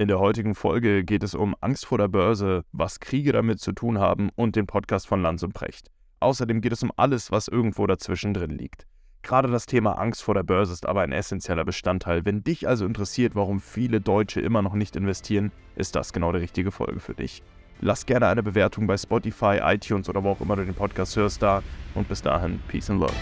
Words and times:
In 0.00 0.08
der 0.08 0.18
heutigen 0.18 0.54
Folge 0.54 1.04
geht 1.04 1.22
es 1.22 1.34
um 1.34 1.54
Angst 1.60 1.84
vor 1.84 1.98
der 1.98 2.08
Börse, 2.08 2.64
was 2.72 3.00
Kriege 3.00 3.32
damit 3.32 3.60
zu 3.60 3.72
tun 3.72 3.98
haben 3.98 4.30
und 4.34 4.56
den 4.56 4.66
Podcast 4.66 5.06
von 5.06 5.20
Lanz 5.20 5.42
und 5.42 5.52
Precht. 5.52 5.90
Außerdem 6.20 6.62
geht 6.62 6.72
es 6.72 6.82
um 6.82 6.90
alles, 6.96 7.30
was 7.30 7.48
irgendwo 7.48 7.86
dazwischen 7.86 8.32
drin 8.32 8.52
liegt. 8.52 8.86
Gerade 9.20 9.50
das 9.50 9.66
Thema 9.66 9.98
Angst 9.98 10.22
vor 10.22 10.32
der 10.32 10.42
Börse 10.42 10.72
ist 10.72 10.86
aber 10.86 11.02
ein 11.02 11.12
essentieller 11.12 11.66
Bestandteil. 11.66 12.24
Wenn 12.24 12.42
dich 12.42 12.66
also 12.66 12.86
interessiert, 12.86 13.34
warum 13.34 13.60
viele 13.60 14.00
Deutsche 14.00 14.40
immer 14.40 14.62
noch 14.62 14.72
nicht 14.72 14.96
investieren, 14.96 15.52
ist 15.76 15.94
das 15.94 16.14
genau 16.14 16.32
die 16.32 16.38
richtige 16.38 16.70
Folge 16.70 17.00
für 17.00 17.12
dich. 17.12 17.42
Lass 17.82 18.06
gerne 18.06 18.28
eine 18.28 18.42
Bewertung 18.42 18.86
bei 18.86 18.96
Spotify, 18.96 19.58
iTunes 19.62 20.08
oder 20.08 20.24
wo 20.24 20.30
auch 20.30 20.40
immer 20.40 20.56
du 20.56 20.64
den 20.64 20.72
Podcast 20.72 21.14
hörst 21.16 21.42
da. 21.42 21.62
Und 21.94 22.08
bis 22.08 22.22
dahin, 22.22 22.58
Peace 22.68 22.88
and 22.88 23.00
Love. 23.00 23.12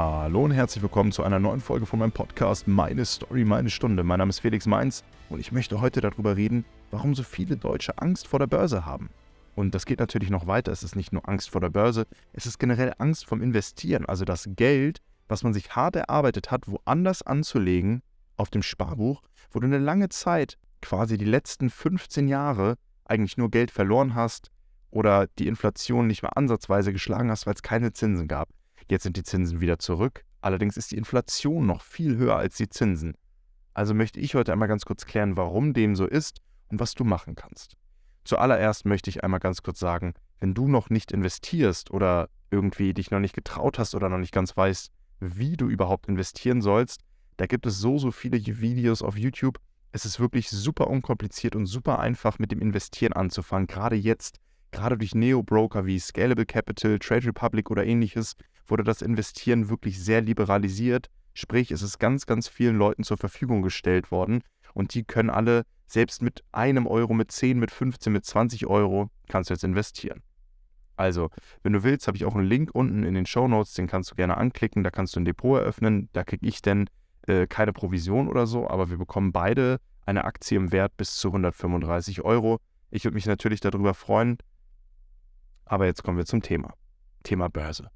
Hallo 0.00 0.44
und 0.44 0.52
herzlich 0.52 0.80
willkommen 0.80 1.10
zu 1.10 1.24
einer 1.24 1.40
neuen 1.40 1.58
Folge 1.58 1.84
von 1.84 1.98
meinem 1.98 2.12
Podcast 2.12 2.68
Meine 2.68 3.04
Story, 3.04 3.44
meine 3.44 3.68
Stunde. 3.68 4.04
Mein 4.04 4.20
Name 4.20 4.28
ist 4.28 4.38
Felix 4.38 4.64
Mainz 4.64 5.02
und 5.28 5.40
ich 5.40 5.50
möchte 5.50 5.80
heute 5.80 6.00
darüber 6.00 6.36
reden, 6.36 6.64
warum 6.92 7.16
so 7.16 7.24
viele 7.24 7.56
Deutsche 7.56 7.98
Angst 7.98 8.28
vor 8.28 8.38
der 8.38 8.46
Börse 8.46 8.86
haben. 8.86 9.10
Und 9.56 9.74
das 9.74 9.86
geht 9.86 9.98
natürlich 9.98 10.30
noch 10.30 10.46
weiter. 10.46 10.70
Es 10.70 10.84
ist 10.84 10.94
nicht 10.94 11.12
nur 11.12 11.28
Angst 11.28 11.50
vor 11.50 11.60
der 11.60 11.70
Börse, 11.70 12.06
es 12.32 12.46
ist 12.46 12.60
generell 12.60 12.94
Angst 12.98 13.26
vom 13.26 13.42
Investieren. 13.42 14.06
Also 14.06 14.24
das 14.24 14.48
Geld, 14.54 15.00
was 15.26 15.42
man 15.42 15.52
sich 15.52 15.74
hart 15.74 15.96
erarbeitet 15.96 16.52
hat, 16.52 16.68
woanders 16.68 17.22
anzulegen, 17.22 18.02
auf 18.36 18.50
dem 18.50 18.62
Sparbuch, 18.62 19.20
wo 19.50 19.58
du 19.58 19.66
eine 19.66 19.78
lange 19.78 20.10
Zeit, 20.10 20.58
quasi 20.80 21.18
die 21.18 21.24
letzten 21.24 21.70
15 21.70 22.28
Jahre, 22.28 22.76
eigentlich 23.04 23.36
nur 23.36 23.50
Geld 23.50 23.72
verloren 23.72 24.14
hast 24.14 24.52
oder 24.92 25.26
die 25.40 25.48
Inflation 25.48 26.06
nicht 26.06 26.22
mehr 26.22 26.36
ansatzweise 26.36 26.92
geschlagen 26.92 27.32
hast, 27.32 27.46
weil 27.46 27.54
es 27.54 27.62
keine 27.62 27.92
Zinsen 27.92 28.28
gab. 28.28 28.48
Jetzt 28.90 29.02
sind 29.02 29.16
die 29.16 29.22
Zinsen 29.22 29.60
wieder 29.60 29.78
zurück. 29.78 30.24
Allerdings 30.40 30.76
ist 30.76 30.92
die 30.92 30.96
Inflation 30.96 31.66
noch 31.66 31.82
viel 31.82 32.16
höher 32.16 32.36
als 32.36 32.56
die 32.56 32.68
Zinsen. 32.68 33.14
Also 33.74 33.94
möchte 33.94 34.18
ich 34.18 34.34
heute 34.34 34.52
einmal 34.52 34.68
ganz 34.68 34.84
kurz 34.84 35.04
klären, 35.04 35.36
warum 35.36 35.72
dem 35.72 35.94
so 35.94 36.06
ist 36.06 36.40
und 36.68 36.80
was 36.80 36.94
du 36.94 37.04
machen 37.04 37.34
kannst. 37.34 37.76
Zuallererst 38.24 38.86
möchte 38.86 39.10
ich 39.10 39.22
einmal 39.24 39.40
ganz 39.40 39.62
kurz 39.62 39.78
sagen, 39.78 40.14
wenn 40.40 40.54
du 40.54 40.68
noch 40.68 40.90
nicht 40.90 41.12
investierst 41.12 41.90
oder 41.90 42.28
irgendwie 42.50 42.94
dich 42.94 43.10
noch 43.10 43.20
nicht 43.20 43.34
getraut 43.34 43.78
hast 43.78 43.94
oder 43.94 44.08
noch 44.08 44.18
nicht 44.18 44.32
ganz 44.32 44.56
weißt, 44.56 44.90
wie 45.20 45.56
du 45.56 45.68
überhaupt 45.68 46.08
investieren 46.08 46.62
sollst, 46.62 47.02
da 47.36 47.46
gibt 47.46 47.66
es 47.66 47.78
so, 47.78 47.98
so 47.98 48.10
viele 48.10 48.38
Videos 48.38 49.02
auf 49.02 49.16
YouTube. 49.16 49.58
Es 49.92 50.04
ist 50.04 50.20
wirklich 50.20 50.50
super 50.50 50.88
unkompliziert 50.88 51.56
und 51.56 51.66
super 51.66 51.98
einfach 51.98 52.38
mit 52.38 52.52
dem 52.52 52.60
Investieren 52.60 53.12
anzufangen, 53.12 53.66
gerade 53.66 53.96
jetzt, 53.96 54.38
gerade 54.70 54.98
durch 54.98 55.14
Neo-Broker 55.14 55.86
wie 55.86 55.98
Scalable 55.98 56.46
Capital, 56.46 56.98
Trade 56.98 57.26
Republic 57.26 57.70
oder 57.70 57.86
ähnliches, 57.86 58.34
wurde 58.70 58.84
das 58.84 59.02
Investieren 59.02 59.68
wirklich 59.68 60.02
sehr 60.02 60.20
liberalisiert. 60.20 61.08
Sprich, 61.34 61.70
es 61.70 61.82
ist 61.82 61.98
ganz, 61.98 62.26
ganz 62.26 62.48
vielen 62.48 62.76
Leuten 62.76 63.04
zur 63.04 63.16
Verfügung 63.16 63.62
gestellt 63.62 64.10
worden 64.10 64.42
und 64.74 64.94
die 64.94 65.04
können 65.04 65.30
alle, 65.30 65.64
selbst 65.86 66.20
mit 66.20 66.44
einem 66.52 66.86
Euro, 66.86 67.14
mit 67.14 67.30
10, 67.30 67.58
mit 67.58 67.70
15, 67.70 68.12
mit 68.12 68.24
20 68.24 68.66
Euro, 68.66 69.08
kannst 69.28 69.50
du 69.50 69.54
jetzt 69.54 69.64
investieren. 69.64 70.22
Also, 70.96 71.30
wenn 71.62 71.72
du 71.72 71.84
willst, 71.84 72.08
habe 72.08 72.16
ich 72.16 72.24
auch 72.24 72.34
einen 72.34 72.46
Link 72.46 72.70
unten 72.74 73.04
in 73.04 73.14
den 73.14 73.24
Show 73.24 73.46
Notes, 73.46 73.74
den 73.74 73.86
kannst 73.86 74.10
du 74.10 74.16
gerne 74.16 74.36
anklicken, 74.36 74.82
da 74.82 74.90
kannst 74.90 75.14
du 75.14 75.20
ein 75.20 75.24
Depot 75.24 75.58
eröffnen, 75.60 76.08
da 76.12 76.24
kriege 76.24 76.46
ich 76.46 76.60
dann 76.60 76.90
äh, 77.28 77.46
keine 77.46 77.72
Provision 77.72 78.28
oder 78.28 78.46
so, 78.46 78.68
aber 78.68 78.90
wir 78.90 78.98
bekommen 78.98 79.32
beide 79.32 79.78
eine 80.04 80.24
Aktie 80.24 80.56
im 80.56 80.72
Wert 80.72 80.96
bis 80.96 81.16
zu 81.16 81.28
135 81.28 82.22
Euro. 82.22 82.58
Ich 82.90 83.04
würde 83.04 83.14
mich 83.14 83.26
natürlich 83.26 83.60
darüber 83.60 83.94
freuen, 83.94 84.38
aber 85.64 85.86
jetzt 85.86 86.02
kommen 86.02 86.18
wir 86.18 86.26
zum 86.26 86.42
Thema. 86.42 86.74
Thema 87.22 87.48
Börse 87.48 87.90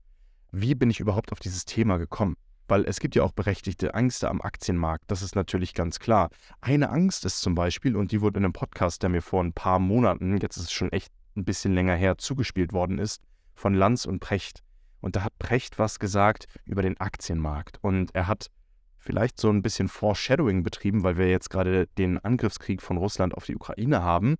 wie 0.52 0.74
bin 0.74 0.90
ich 0.90 1.00
überhaupt 1.00 1.32
auf 1.32 1.40
dieses 1.40 1.64
Thema 1.64 1.96
gekommen? 1.96 2.36
Weil 2.68 2.84
es 2.84 3.00
gibt 3.00 3.16
ja 3.16 3.22
auch 3.22 3.32
berechtigte 3.32 3.94
Ängste 3.94 4.28
am 4.28 4.40
Aktienmarkt, 4.40 5.04
das 5.08 5.22
ist 5.22 5.34
natürlich 5.34 5.74
ganz 5.74 5.98
klar. 5.98 6.28
Eine 6.60 6.90
Angst 6.90 7.24
ist 7.24 7.40
zum 7.40 7.54
Beispiel, 7.54 7.96
und 7.96 8.12
die 8.12 8.20
wurde 8.20 8.38
in 8.38 8.44
einem 8.44 8.52
Podcast, 8.52 9.02
der 9.02 9.10
mir 9.10 9.22
vor 9.22 9.42
ein 9.42 9.52
paar 9.52 9.78
Monaten, 9.78 10.38
jetzt 10.38 10.56
ist 10.56 10.64
es 10.64 10.72
schon 10.72 10.92
echt 10.92 11.12
ein 11.36 11.44
bisschen 11.44 11.74
länger 11.74 11.96
her, 11.96 12.18
zugespielt 12.18 12.72
worden 12.72 12.98
ist, 12.98 13.22
von 13.54 13.74
Lanz 13.74 14.04
und 14.04 14.20
Precht. 14.20 14.62
Und 15.00 15.16
da 15.16 15.24
hat 15.24 15.38
Precht 15.38 15.78
was 15.78 15.98
gesagt 15.98 16.46
über 16.64 16.82
den 16.82 16.98
Aktienmarkt. 17.00 17.78
Und 17.82 18.14
er 18.14 18.28
hat 18.28 18.50
vielleicht 18.98 19.40
so 19.40 19.50
ein 19.50 19.62
bisschen 19.62 19.88
Foreshadowing 19.88 20.62
betrieben, 20.62 21.02
weil 21.02 21.16
wir 21.16 21.28
jetzt 21.28 21.50
gerade 21.50 21.88
den 21.98 22.18
Angriffskrieg 22.18 22.80
von 22.80 22.98
Russland 22.98 23.34
auf 23.34 23.46
die 23.46 23.56
Ukraine 23.56 24.02
haben. 24.02 24.36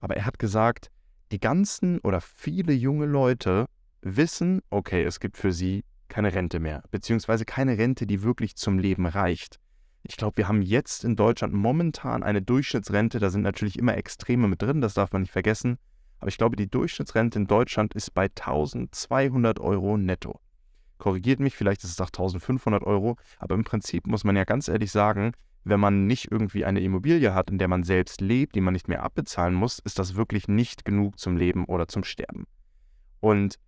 Aber 0.00 0.16
er 0.16 0.24
hat 0.24 0.38
gesagt, 0.38 0.90
die 1.30 1.40
ganzen 1.40 1.98
oder 2.00 2.20
viele 2.20 2.72
junge 2.72 3.06
Leute 3.06 3.66
wissen, 4.02 4.62
okay, 4.70 5.04
es 5.04 5.20
gibt 5.20 5.36
für 5.36 5.52
sie 5.52 5.84
keine 6.08 6.34
Rente 6.34 6.60
mehr, 6.60 6.82
beziehungsweise 6.90 7.44
keine 7.44 7.78
Rente, 7.78 8.06
die 8.06 8.22
wirklich 8.22 8.56
zum 8.56 8.78
Leben 8.78 9.06
reicht. 9.06 9.58
Ich 10.02 10.16
glaube, 10.16 10.38
wir 10.38 10.48
haben 10.48 10.62
jetzt 10.62 11.04
in 11.04 11.16
Deutschland 11.16 11.52
momentan 11.52 12.22
eine 12.22 12.40
Durchschnittsrente, 12.40 13.18
da 13.18 13.30
sind 13.30 13.42
natürlich 13.42 13.78
immer 13.78 13.96
Extreme 13.96 14.48
mit 14.48 14.62
drin, 14.62 14.80
das 14.80 14.94
darf 14.94 15.12
man 15.12 15.22
nicht 15.22 15.32
vergessen, 15.32 15.78
aber 16.18 16.28
ich 16.28 16.38
glaube, 16.38 16.56
die 16.56 16.70
Durchschnittsrente 16.70 17.38
in 17.38 17.46
Deutschland 17.46 17.94
ist 17.94 18.14
bei 18.14 18.24
1200 18.24 19.60
Euro 19.60 19.96
netto. 19.96 20.40
Korrigiert 20.98 21.40
mich, 21.40 21.56
vielleicht 21.56 21.84
ist 21.84 21.90
es 21.90 22.00
auch 22.00 22.08
1500 22.08 22.82
Euro, 22.84 23.16
aber 23.38 23.54
im 23.54 23.64
Prinzip 23.64 24.06
muss 24.06 24.24
man 24.24 24.34
ja 24.34 24.44
ganz 24.44 24.68
ehrlich 24.68 24.90
sagen, 24.90 25.32
wenn 25.64 25.78
man 25.78 26.06
nicht 26.06 26.30
irgendwie 26.30 26.64
eine 26.64 26.80
Immobilie 26.80 27.34
hat, 27.34 27.50
in 27.50 27.58
der 27.58 27.68
man 27.68 27.84
selbst 27.84 28.20
lebt, 28.20 28.54
die 28.54 28.60
man 28.60 28.72
nicht 28.72 28.88
mehr 28.88 29.02
abbezahlen 29.02 29.54
muss, 29.54 29.78
ist 29.78 29.98
das 29.98 30.16
wirklich 30.16 30.48
nicht 30.48 30.84
genug 30.84 31.18
zum 31.18 31.36
Leben 31.36 31.66
oder 31.66 31.86
zum 31.88 32.04
Sterben. 32.04 32.46
Und 33.20 33.58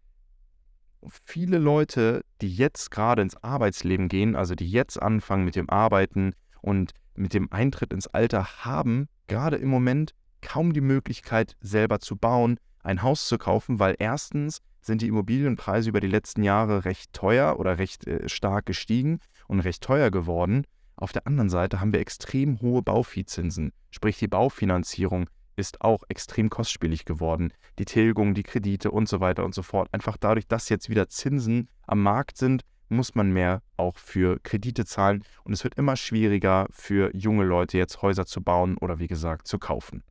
viele 1.25 1.59
Leute, 1.59 2.25
die 2.41 2.53
jetzt 2.53 2.91
gerade 2.91 3.22
ins 3.22 3.37
Arbeitsleben 3.43 4.09
gehen, 4.09 4.37
also 4.37 4.55
die 4.55 4.71
jetzt 4.71 5.00
anfangen 5.00 5.44
mit 5.44 5.56
dem 5.56 5.71
Arbeiten 5.71 6.34
und 6.61 6.93
mit 7.15 7.34
dem 7.34 7.50
Eintritt 7.53 7.93
ins 7.93 8.06
Alter, 8.06 8.65
haben 8.65 9.09
gerade 9.27 9.56
im 9.56 9.69
Moment 9.69 10.15
kaum 10.41 10.72
die 10.72 10.81
Möglichkeit, 10.81 11.56
selber 11.60 12.00
zu 12.00 12.16
bauen, 12.16 12.59
ein 12.83 13.03
Haus 13.03 13.27
zu 13.27 13.39
kaufen, 13.39 13.78
weil 13.78 13.94
erstens 13.99 14.60
sind 14.81 15.03
die 15.03 15.09
Immobilienpreise 15.09 15.91
über 15.91 16.00
die 16.00 16.06
letzten 16.06 16.43
Jahre 16.43 16.84
recht 16.84 17.12
teuer 17.12 17.59
oder 17.59 17.78
recht 17.78 18.06
äh, 18.06 18.28
stark 18.28 18.66
gestiegen 18.66 19.21
und 19.47 19.60
recht 19.60 19.83
teuer 19.83 20.10
geworden. 20.10 20.65
Auf 20.97 21.12
der 21.12 21.27
anderen 21.27 21.50
Seite 21.50 21.81
haben 21.81 21.93
wir 21.93 22.00
extrem 22.00 22.60
hohe 22.60 22.83
Bauviehzinsen, 22.83 23.72
sprich 23.91 24.19
die 24.19 24.28
Baufinanzierung 24.28 25.28
ist 25.60 25.81
auch 25.82 26.03
extrem 26.09 26.50
kostspielig 26.50 27.04
geworden. 27.04 27.53
Die 27.78 27.84
Tilgung, 27.84 28.34
die 28.34 28.43
Kredite 28.43 28.91
und 28.91 29.09
so 29.09 29.21
weiter 29.21 29.44
und 29.44 29.54
so 29.54 29.62
fort. 29.62 29.88
Einfach 29.93 30.16
dadurch, 30.16 30.48
dass 30.48 30.69
jetzt 30.69 30.88
wieder 30.88 31.09
Zinsen 31.09 31.69
am 31.87 32.03
Markt 32.03 32.38
sind, 32.38 32.65
muss 32.88 33.15
man 33.15 33.31
mehr 33.31 33.62
auch 33.76 33.97
für 33.97 34.41
Kredite 34.43 34.84
zahlen 34.84 35.22
und 35.44 35.53
es 35.53 35.62
wird 35.62 35.76
immer 35.76 35.94
schwieriger 35.94 36.66
für 36.71 37.15
junge 37.15 37.44
Leute 37.44 37.78
jetzt 37.78 38.03
Häuser 38.03 38.26
zu 38.26 38.43
bauen 38.43 38.76
oder 38.78 38.98
wie 38.98 39.06
gesagt 39.06 39.47
zu 39.47 39.59
kaufen. 39.60 40.03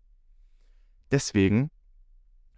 Deswegen 1.12 1.72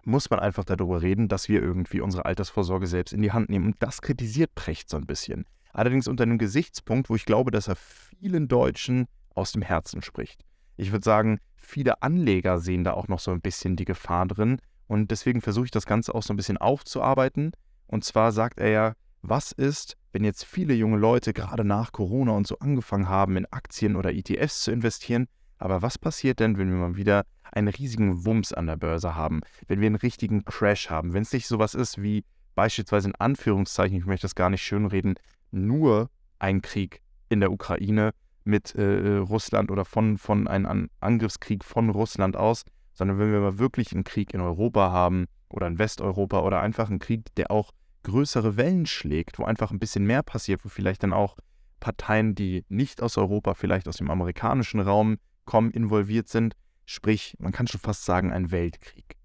muss 0.04 0.30
man 0.30 0.40
einfach 0.40 0.64
darüber 0.64 1.02
reden, 1.02 1.28
dass 1.28 1.50
wir 1.50 1.62
irgendwie 1.62 2.02
unsere 2.02 2.26
Altersvorsorge 2.26 2.88
selbst 2.88 3.14
in 3.14 3.22
die 3.22 3.32
Hand 3.32 3.50
nehmen. 3.50 3.68
Und 3.68 3.76
das 3.80 4.02
kritisiert 4.02 4.54
Precht 4.56 4.90
so 4.90 4.98
ein 4.98 5.06
bisschen. 5.06 5.46
Allerdings 5.74 6.08
unter 6.08 6.24
einem 6.24 6.38
Gesichtspunkt, 6.38 7.10
wo 7.10 7.16
ich 7.16 7.26
glaube, 7.26 7.52
dass 7.52 7.68
er 7.68 7.76
vielen 7.76 8.48
Deutschen 8.48 9.08
aus 9.36 9.52
dem 9.54 9.62
Herzen 9.62 10.02
spricht. 10.02 10.44
Ich 10.82 10.92
würde 10.92 11.06
sagen, 11.06 11.38
viele 11.58 12.02
Anleger 12.02 12.58
sehen 12.58 12.84
da 12.84 12.94
auch 12.94 13.08
noch 13.08 13.20
so 13.20 13.30
ein 13.30 13.40
bisschen 13.40 13.76
die 13.76 13.86
Gefahr 13.86 14.26
drin. 14.26 14.58
Und 14.88 15.12
deswegen 15.12 15.40
versuche 15.40 15.66
ich 15.66 15.72
das 15.72 15.86
Ganze 15.86 16.16
auch 16.16 16.24
so 16.24 16.34
ein 16.34 16.38
bisschen 16.38 16.58
aufzuarbeiten. 16.58 17.52
Und 17.86 18.04
zwar 18.04 18.32
sagt 18.32 18.60
er 18.60 18.70
ja, 18.70 18.94
was 19.22 19.52
ist, 19.52 19.96
wenn 20.12 20.24
jetzt 20.24 20.44
viele 20.44 20.74
junge 20.74 20.98
Leute 20.98 21.34
gerade 21.34 21.64
nach 21.64 21.92
Corona 21.92 22.32
und 22.32 22.48
so 22.48 22.58
angefangen 22.58 23.08
haben, 23.08 23.38
in 23.38 23.46
Aktien 23.52 23.96
oder 23.96 24.12
ETFs 24.12 24.62
zu 24.62 24.72
investieren? 24.72 25.28
Aber 25.60 25.84
was 25.84 26.00
passiert 26.00 26.40
denn, 26.40 26.58
wenn 26.58 26.72
wir 26.72 26.78
mal 26.78 26.96
wieder 26.96 27.26
einen 27.52 27.68
riesigen 27.68 28.26
Wumms 28.26 28.52
an 28.52 28.66
der 28.66 28.78
Börse 28.78 29.14
haben? 29.14 29.42
Wenn 29.68 29.82
wir 29.82 29.86
einen 29.86 29.98
richtigen 29.98 30.46
Crash 30.46 30.90
haben? 30.90 31.14
Wenn 31.14 31.22
es 31.22 31.32
nicht 31.32 31.46
sowas 31.46 31.76
ist 31.76 32.02
wie 32.02 32.26
beispielsweise 32.56 33.10
in 33.10 33.16
Anführungszeichen, 33.16 34.00
ich 34.00 34.08
möchte 34.08 34.26
das 34.26 34.34
gar 34.34 34.50
nicht 34.50 34.64
schönreden, 34.64 35.14
nur 35.52 36.10
ein 36.40 36.64
Krieg 36.64 37.02
in 37.30 37.40
der 37.40 37.52
Ukraine, 37.52 38.14
mit 38.44 38.76
äh, 38.76 39.18
Russland 39.18 39.72
oder 39.72 39.86
von, 39.86 40.18
von 40.18 40.48
einem 40.48 40.90
Angriffskrieg 41.00 41.64
von 41.64 41.90
Russland 41.90 42.36
aus, 42.36 42.64
sondern 42.94 43.20
wenn 43.20 43.32
wir 43.32 43.40
mal 43.40 43.60
wirklich 43.60 43.94
einen 43.94 44.04
Krieg 44.04 44.34
in 44.34 44.42
Europa 44.42 44.92
haben 44.92 45.28
oder 45.50 45.68
in 45.68 45.80
Westeuropa 45.80 46.40
oder 46.40 46.62
einfach 46.62 46.90
einen 46.90 47.00
Krieg, 47.00 47.34
der 47.36 47.52
auch 47.52 47.72
größere 48.04 48.58
Wellen 48.58 48.86
schlägt, 48.86 49.38
wo 49.40 49.44
einfach 49.44 49.72
ein 49.72 49.80
bisschen 49.80 50.06
mehr 50.06 50.24
passiert, 50.24 50.66
wo 50.66 50.70
vielleicht 50.70 51.04
dann 51.04 51.14
auch 51.14 51.38
Parteien, 51.80 52.36
die 52.36 52.64
nicht 52.70 53.02
aus 53.02 53.18
Europa, 53.18 53.54
vielleicht 53.54 53.88
aus 53.88 53.98
dem 53.98 54.10
amerikanischen 54.10 54.80
Raum 54.80 55.18
kommen, 55.46 55.72
involviert 55.72 56.28
sind. 56.28 56.56
Sprich, 56.86 57.36
man 57.40 57.52
kann 57.52 57.68
schon 57.68 57.82
fast 57.82 58.06
sagen, 58.06 58.32
ein 58.32 58.52
Weltkrieg. 58.52 59.18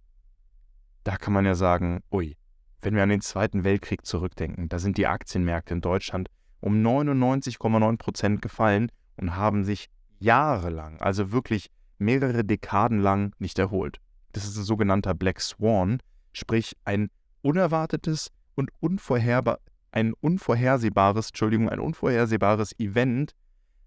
Da 1.04 1.16
kann 1.16 1.32
man 1.32 1.44
ja 1.44 1.54
sagen, 1.54 2.00
ui, 2.10 2.36
wenn 2.82 2.94
wir 2.94 3.02
an 3.02 3.08
den 3.08 3.20
Zweiten 3.20 3.64
Weltkrieg 3.64 4.04
zurückdenken, 4.04 4.68
da 4.68 4.78
sind 4.78 4.98
die 4.98 5.06
Aktienmärkte 5.06 5.74
in 5.74 5.80
Deutschland 5.80 6.28
um 6.60 6.82
99,9 6.82 7.96
Prozent 7.96 8.42
gefallen 8.42 8.90
und 9.16 9.36
haben 9.36 9.64
sich 9.64 9.88
jahrelang, 10.18 11.00
also 11.00 11.32
wirklich 11.32 11.70
mehrere 11.98 12.44
Dekaden 12.44 13.00
lang 13.00 13.34
nicht 13.38 13.58
erholt. 13.58 14.00
Das 14.32 14.44
ist 14.44 14.56
ein 14.56 14.64
sogenannter 14.64 15.14
Black 15.14 15.40
Swan, 15.40 16.00
sprich 16.32 16.76
ein 16.84 17.10
unerwartetes 17.42 18.30
und 18.54 18.70
unvorherbar, 18.80 19.60
ein 19.92 20.12
unvorhersehbares, 20.12 21.28
Entschuldigung, 21.28 21.68
ein 21.68 21.80
unvorhersehbares 21.80 22.78
Event, 22.78 23.34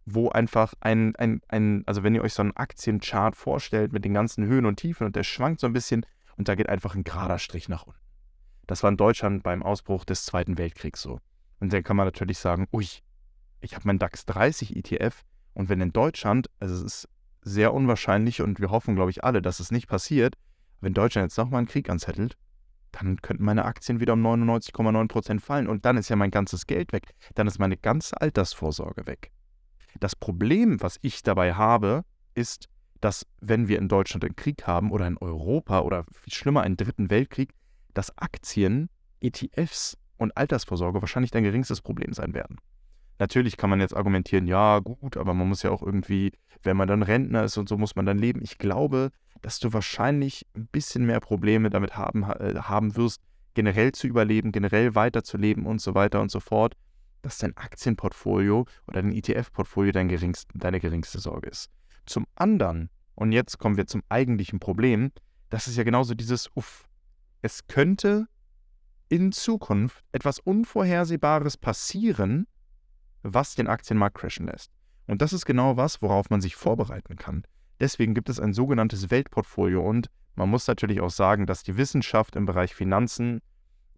wo 0.05 0.29
einfach 0.29 0.73
ein, 0.79 1.15
ein, 1.17 1.41
ein, 1.49 1.83
also 1.85 2.03
wenn 2.03 2.15
ihr 2.15 2.23
euch 2.23 2.33
so 2.33 2.41
einen 2.41 2.55
Aktienchart 2.55 3.35
vorstellt 3.35 3.93
mit 3.93 4.05
den 4.05 4.13
ganzen 4.13 4.45
Höhen 4.45 4.65
und 4.65 4.77
Tiefen 4.77 5.05
und 5.05 5.15
der 5.15 5.23
schwankt 5.23 5.59
so 5.59 5.67
ein 5.67 5.73
bisschen 5.73 6.05
und 6.35 6.47
da 6.47 6.55
geht 6.55 6.69
einfach 6.69 6.95
ein 6.95 7.03
gerader 7.03 7.37
Strich 7.37 7.69
nach 7.69 7.85
unten. 7.85 7.99
Das 8.65 8.83
war 8.83 8.89
in 8.89 8.97
Deutschland 8.97 9.43
beim 9.43 9.61
Ausbruch 9.61 10.05
des 10.05 10.25
Zweiten 10.25 10.57
Weltkriegs 10.57 11.01
so. 11.01 11.19
Und 11.59 11.73
dann 11.73 11.83
kann 11.83 11.97
man 11.97 12.07
natürlich 12.07 12.37
sagen, 12.37 12.67
ui, 12.71 12.85
ich 13.61 13.75
habe 13.75 13.87
meinen 13.87 13.99
DAX 13.99 14.25
30 14.25 14.75
ETF 14.75 15.23
und 15.53 15.69
wenn 15.69 15.81
in 15.81 15.91
Deutschland, 15.91 16.49
also 16.59 16.75
es 16.75 16.81
ist 16.81 17.09
sehr 17.41 17.73
unwahrscheinlich 17.73 18.41
und 18.41 18.59
wir 18.59 18.69
hoffen, 18.69 18.95
glaube 18.95 19.11
ich, 19.11 19.23
alle, 19.23 19.41
dass 19.41 19.59
es 19.59 19.71
nicht 19.71 19.87
passiert, 19.87 20.35
wenn 20.81 20.93
Deutschland 20.93 21.25
jetzt 21.25 21.37
nochmal 21.37 21.59
einen 21.59 21.67
Krieg 21.67 21.89
anzettelt, 21.89 22.37
dann 22.91 23.21
könnten 23.21 23.43
meine 23.43 23.65
Aktien 23.65 23.99
wieder 23.99 24.13
um 24.13 24.25
99,9% 24.25 25.39
fallen 25.39 25.67
und 25.67 25.85
dann 25.85 25.97
ist 25.97 26.09
ja 26.09 26.15
mein 26.15 26.31
ganzes 26.31 26.65
Geld 26.65 26.91
weg. 26.91 27.13
Dann 27.35 27.47
ist 27.47 27.59
meine 27.59 27.77
ganze 27.77 28.19
Altersvorsorge 28.19 29.05
weg. 29.05 29.31
Das 29.99 30.15
Problem, 30.15 30.81
was 30.81 30.97
ich 31.01 31.23
dabei 31.23 31.53
habe, 31.53 32.03
ist, 32.33 32.67
dass 33.01 33.25
wenn 33.39 33.67
wir 33.67 33.77
in 33.77 33.87
Deutschland 33.87 34.23
einen 34.23 34.35
Krieg 34.35 34.65
haben 34.67 34.91
oder 34.91 35.07
in 35.07 35.17
Europa 35.17 35.81
oder 35.81 36.05
viel 36.11 36.33
schlimmer 36.33 36.61
einen 36.61 36.77
dritten 36.77 37.09
Weltkrieg, 37.09 37.53
dass 37.93 38.17
Aktien, 38.17 38.89
ETFs 39.19 39.97
und 40.17 40.35
Altersvorsorge 40.35 41.01
wahrscheinlich 41.01 41.31
dein 41.31 41.43
geringstes 41.43 41.81
Problem 41.81 42.13
sein 42.13 42.33
werden. 42.33 42.57
Natürlich 43.19 43.57
kann 43.57 43.69
man 43.69 43.81
jetzt 43.81 43.95
argumentieren, 43.95 44.47
ja 44.47 44.79
gut, 44.79 45.17
aber 45.17 45.33
man 45.33 45.47
muss 45.47 45.61
ja 45.63 45.71
auch 45.71 45.83
irgendwie, 45.83 46.31
wenn 46.63 46.77
man 46.77 46.87
dann 46.87 47.03
Rentner 47.03 47.43
ist 47.43 47.57
und 47.57 47.67
so, 47.67 47.77
muss 47.77 47.95
man 47.95 48.05
dann 48.05 48.17
leben. 48.17 48.41
Ich 48.41 48.57
glaube, 48.57 49.11
dass 49.41 49.59
du 49.59 49.73
wahrscheinlich 49.73 50.47
ein 50.55 50.67
bisschen 50.67 51.05
mehr 51.05 51.19
Probleme 51.19 51.69
damit 51.69 51.97
haben, 51.97 52.23
äh, 52.23 52.55
haben 52.55 52.95
wirst, 52.95 53.21
generell 53.55 53.91
zu 53.91 54.07
überleben, 54.07 54.53
generell 54.53 54.95
weiterzuleben 54.95 55.65
und 55.65 55.81
so 55.81 55.95
weiter 55.95 56.21
und 56.21 56.31
so 56.31 56.39
fort, 56.39 56.75
dass 57.21 57.39
dein 57.39 57.57
Aktienportfolio 57.57 58.65
oder 58.87 59.01
dein 59.01 59.11
ETF-Portfolio 59.11 59.91
dein 59.91 60.07
geringst, 60.07 60.47
deine 60.53 60.79
geringste 60.79 61.19
Sorge 61.19 61.49
ist. 61.49 61.69
Zum 62.05 62.25
anderen, 62.35 62.89
und 63.15 63.33
jetzt 63.33 63.57
kommen 63.57 63.75
wir 63.75 63.85
zum 63.85 64.01
eigentlichen 64.07 64.59
Problem, 64.59 65.11
das 65.49 65.67
ist 65.67 65.75
ja 65.75 65.83
genauso 65.83 66.13
dieses 66.13 66.49
Uff. 66.55 66.85
Es 67.41 67.67
könnte 67.67 68.27
in 69.09 69.33
Zukunft 69.33 70.05
etwas 70.13 70.39
Unvorhersehbares 70.39 71.57
passieren, 71.57 72.47
was 73.23 73.55
den 73.55 73.67
Aktienmarkt 73.67 74.17
crashen 74.17 74.47
lässt. 74.47 74.71
Und 75.07 75.21
das 75.21 75.33
ist 75.33 75.45
genau 75.45 75.77
was, 75.77 76.01
worauf 76.01 76.29
man 76.29 76.41
sich 76.41 76.55
vorbereiten 76.55 77.15
kann. 77.15 77.43
Deswegen 77.79 78.13
gibt 78.13 78.29
es 78.29 78.39
ein 78.39 78.53
sogenanntes 78.53 79.09
Weltportfolio 79.09 79.81
und 79.81 80.09
man 80.35 80.49
muss 80.49 80.67
natürlich 80.67 81.01
auch 81.01 81.09
sagen, 81.09 81.45
dass 81.45 81.63
die 81.63 81.77
Wissenschaft 81.77 82.35
im 82.35 82.45
Bereich 82.45 82.75
Finanzen, 82.75 83.41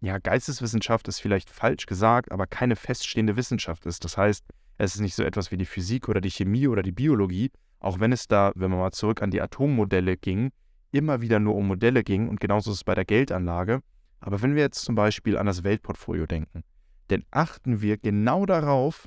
ja, 0.00 0.18
Geisteswissenschaft 0.18 1.06
ist 1.08 1.20
vielleicht 1.20 1.50
falsch 1.50 1.86
gesagt, 1.86 2.32
aber 2.32 2.46
keine 2.46 2.76
feststehende 2.76 3.36
Wissenschaft 3.36 3.86
ist. 3.86 4.04
Das 4.04 4.16
heißt, 4.16 4.44
es 4.78 4.94
ist 4.94 5.00
nicht 5.00 5.14
so 5.14 5.22
etwas 5.22 5.50
wie 5.50 5.56
die 5.56 5.66
Physik 5.66 6.08
oder 6.08 6.20
die 6.20 6.30
Chemie 6.30 6.66
oder 6.66 6.82
die 6.82 6.92
Biologie, 6.92 7.50
auch 7.78 8.00
wenn 8.00 8.12
es 8.12 8.26
da, 8.26 8.52
wenn 8.54 8.70
man 8.70 8.80
mal 8.80 8.92
zurück 8.92 9.22
an 9.22 9.30
die 9.30 9.40
Atommodelle 9.40 10.16
ging, 10.16 10.50
immer 10.92 11.20
wieder 11.20 11.40
nur 11.40 11.54
um 11.54 11.66
Modelle 11.66 12.02
ging 12.02 12.28
und 12.28 12.40
genauso 12.40 12.70
ist 12.70 12.78
es 12.78 12.84
bei 12.84 12.94
der 12.94 13.04
Geldanlage. 13.04 13.80
Aber 14.20 14.42
wenn 14.42 14.54
wir 14.54 14.62
jetzt 14.62 14.84
zum 14.84 14.94
Beispiel 14.94 15.36
an 15.36 15.46
das 15.46 15.64
Weltportfolio 15.64 16.26
denken, 16.26 16.62
dann 17.08 17.24
achten 17.30 17.80
wir 17.80 17.98
genau 17.98 18.46
darauf, 18.46 19.06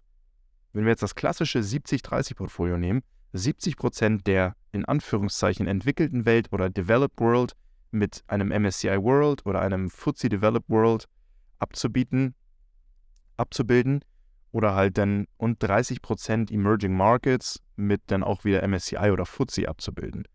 wenn 0.76 0.84
wir 0.84 0.92
jetzt 0.92 1.04
das 1.04 1.16
klassische 1.16 1.60
70-30-Portfolio 1.60 2.78
nehmen, 2.78 3.02
70% 3.34 4.24
der 4.24 4.56
in 4.74 4.84
Anführungszeichen 4.84 5.68
entwickelten 5.68 6.26
Welt 6.26 6.52
oder 6.52 6.70
Developed 6.70 7.20
World 7.22 7.54
mit 7.92 8.24
einem 8.28 8.50
MSCI 8.50 9.02
World 9.02 9.46
oder 9.46 9.62
einem 9.62 9.90
FTSE 9.90 10.28
Developed 10.28 10.70
World 10.70 11.06
abzubieten, 11.60 12.36
abzubilden 13.38 14.04
oder 14.52 14.76
halt 14.76 14.98
dann 14.98 15.28
und 15.38 15.64
30% 15.64 16.52
Emerging 16.52 16.94
Markets 16.94 17.62
mit 17.78 18.02
dann 18.08 18.22
auch 18.24 18.44
wieder 18.44 18.68
MSCI 18.68 19.12
oder 19.12 19.26
FTSE 19.26 19.70
abzubilden. 19.70 20.28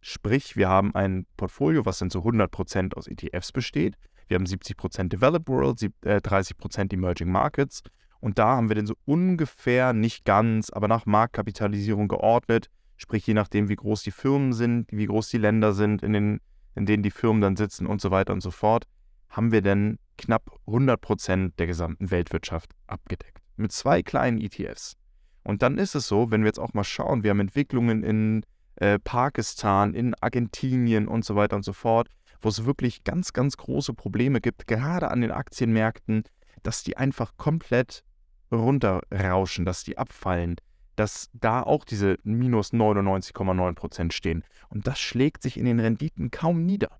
Sprich, 0.00 0.56
wir 0.56 0.70
haben 0.70 0.94
ein 0.94 1.26
Portfolio, 1.36 1.84
was 1.84 1.98
dann 1.98 2.08
zu 2.08 2.20
100% 2.20 2.94
aus 2.94 3.08
ETFs 3.08 3.52
besteht. 3.52 3.96
Wir 4.26 4.36
haben 4.36 4.46
70% 4.46 5.08
Developed 5.08 5.48
World, 5.48 5.80
30% 6.02 6.80
äh, 6.80 6.94
Emerging 6.94 7.30
Markets 7.30 7.82
und 8.22 8.38
da 8.38 8.54
haben 8.54 8.70
wir 8.70 8.76
den 8.76 8.86
so 8.86 8.94
ungefähr, 9.04 9.92
nicht 9.92 10.24
ganz, 10.24 10.70
aber 10.70 10.86
nach 10.86 11.06
Marktkapitalisierung 11.06 12.06
geordnet. 12.06 12.68
Sprich, 12.96 13.26
je 13.26 13.34
nachdem, 13.34 13.68
wie 13.68 13.74
groß 13.74 14.04
die 14.04 14.12
Firmen 14.12 14.52
sind, 14.52 14.86
wie 14.92 15.06
groß 15.06 15.28
die 15.28 15.38
Länder 15.38 15.72
sind, 15.72 16.04
in, 16.04 16.12
den, 16.12 16.40
in 16.76 16.86
denen 16.86 17.02
die 17.02 17.10
Firmen 17.10 17.42
dann 17.42 17.56
sitzen 17.56 17.84
und 17.84 18.00
so 18.00 18.12
weiter 18.12 18.32
und 18.32 18.40
so 18.40 18.52
fort, 18.52 18.84
haben 19.28 19.50
wir 19.50 19.60
dann 19.60 19.98
knapp 20.18 20.52
100 20.68 21.00
Prozent 21.00 21.58
der 21.58 21.66
gesamten 21.66 22.12
Weltwirtschaft 22.12 22.70
abgedeckt. 22.86 23.42
Mit 23.56 23.72
zwei 23.72 24.04
kleinen 24.04 24.40
ETFs. 24.40 24.96
Und 25.42 25.62
dann 25.62 25.76
ist 25.76 25.96
es 25.96 26.06
so, 26.06 26.30
wenn 26.30 26.42
wir 26.42 26.46
jetzt 26.46 26.60
auch 26.60 26.74
mal 26.74 26.84
schauen, 26.84 27.24
wir 27.24 27.30
haben 27.30 27.40
Entwicklungen 27.40 28.04
in 28.04 28.46
äh, 28.76 29.00
Pakistan, 29.00 29.94
in 29.94 30.14
Argentinien 30.20 31.08
und 31.08 31.24
so 31.24 31.34
weiter 31.34 31.56
und 31.56 31.64
so 31.64 31.72
fort, 31.72 32.06
wo 32.40 32.48
es 32.48 32.64
wirklich 32.66 33.02
ganz, 33.02 33.32
ganz 33.32 33.56
große 33.56 33.94
Probleme 33.94 34.40
gibt, 34.40 34.68
gerade 34.68 35.10
an 35.10 35.22
den 35.22 35.32
Aktienmärkten, 35.32 36.22
dass 36.62 36.84
die 36.84 36.96
einfach 36.96 37.36
komplett 37.36 38.04
runterrauschen, 38.52 39.64
dass 39.64 39.84
die 39.84 39.98
abfallen, 39.98 40.56
dass 40.96 41.30
da 41.32 41.62
auch 41.62 41.84
diese 41.84 42.18
minus 42.22 42.72
99,9% 42.72 44.12
stehen. 44.12 44.44
Und 44.68 44.86
das 44.86 45.00
schlägt 45.00 45.42
sich 45.42 45.56
in 45.56 45.64
den 45.64 45.80
Renditen 45.80 46.30
kaum 46.30 46.64
nieder. 46.64 46.98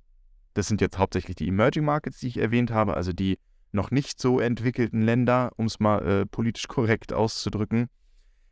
Das 0.55 0.67
sind 0.69 0.81
jetzt 0.81 0.99
hauptsächlich 0.99 1.37
die 1.37 1.49
Emerging 1.49 1.85
Markets, 1.85 2.21
die 2.21 2.29
ich 2.29 2.39
erwähnt 2.39 2.71
habe, 2.71 2.95
also 2.95 3.13
die 3.13 3.39
noch 3.73 3.91
nicht 3.91 4.21
so 4.21 4.39
entwickelten 4.39 5.03
Länder, 5.03 5.51
um 5.57 5.67
es 5.67 5.81
mal 5.81 6.07
äh, 6.07 6.27
politisch 6.27 6.69
korrekt 6.69 7.13
auszudrücken. 7.13 7.89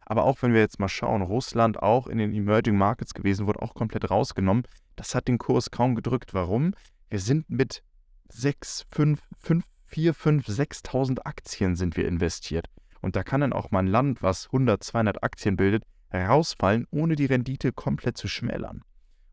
Aber 0.07 0.25
auch 0.25 0.43
wenn 0.43 0.53
wir 0.53 0.61
jetzt 0.61 0.81
mal 0.81 0.89
schauen, 0.89 1.23
Russland 1.23 1.83
auch 1.83 2.07
in 2.07 2.19
den 2.19 2.33
Emerging 2.33 2.77
Markets 2.77 3.15
gewesen, 3.15 3.47
wurde 3.47 3.63
auch 3.63 3.75
komplett 3.75 4.11
rausgenommen. 4.11 4.65
Das 4.97 5.15
hat 5.15 5.29
den 5.29 5.39
Kurs 5.39 5.71
kaum 5.71 5.95
gedrückt. 5.95 6.35
Warum? 6.35 6.75
Wir 7.11 7.21
sind 7.21 7.49
mit 7.49 7.83
6, 8.29 8.87
5, 8.91 9.21
5, 9.39 9.65
4, 9.87 10.15
5, 10.15 10.49
6.000 10.49 11.21
Aktien 11.25 11.77
sind 11.77 11.97
wir 11.97 12.09
investiert. 12.09 12.67
Und 13.01 13.17
da 13.17 13.23
kann 13.23 13.41
dann 13.41 13.53
auch 13.53 13.71
mal 13.71 13.81
ein 13.81 13.87
Land, 13.87 14.23
was 14.23 14.47
100, 14.47 14.83
200 14.83 15.23
Aktien 15.23 15.57
bildet, 15.57 15.85
herausfallen, 16.09 16.87
ohne 16.91 17.17
die 17.17 17.27
Rendite 17.27 17.73
komplett 17.73 18.17
zu 18.17 18.29
schmälern. 18.29 18.83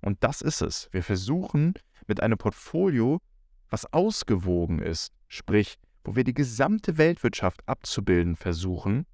Und 0.01 0.23
das 0.23 0.41
ist 0.41 0.61
es. 0.61 0.89
Wir 0.91 1.03
versuchen 1.03 1.73
mit 2.07 2.21
einem 2.21 2.37
Portfolio, 2.37 3.19
was 3.69 3.91
ausgewogen 3.91 4.79
ist, 4.79 5.11
sprich, 5.27 5.77
wo 6.03 6.15
wir 6.15 6.23
die 6.23 6.33
gesamte 6.33 6.97
Weltwirtschaft 6.97 7.67
abzubilden 7.67 8.35
versuchen, 8.35 9.05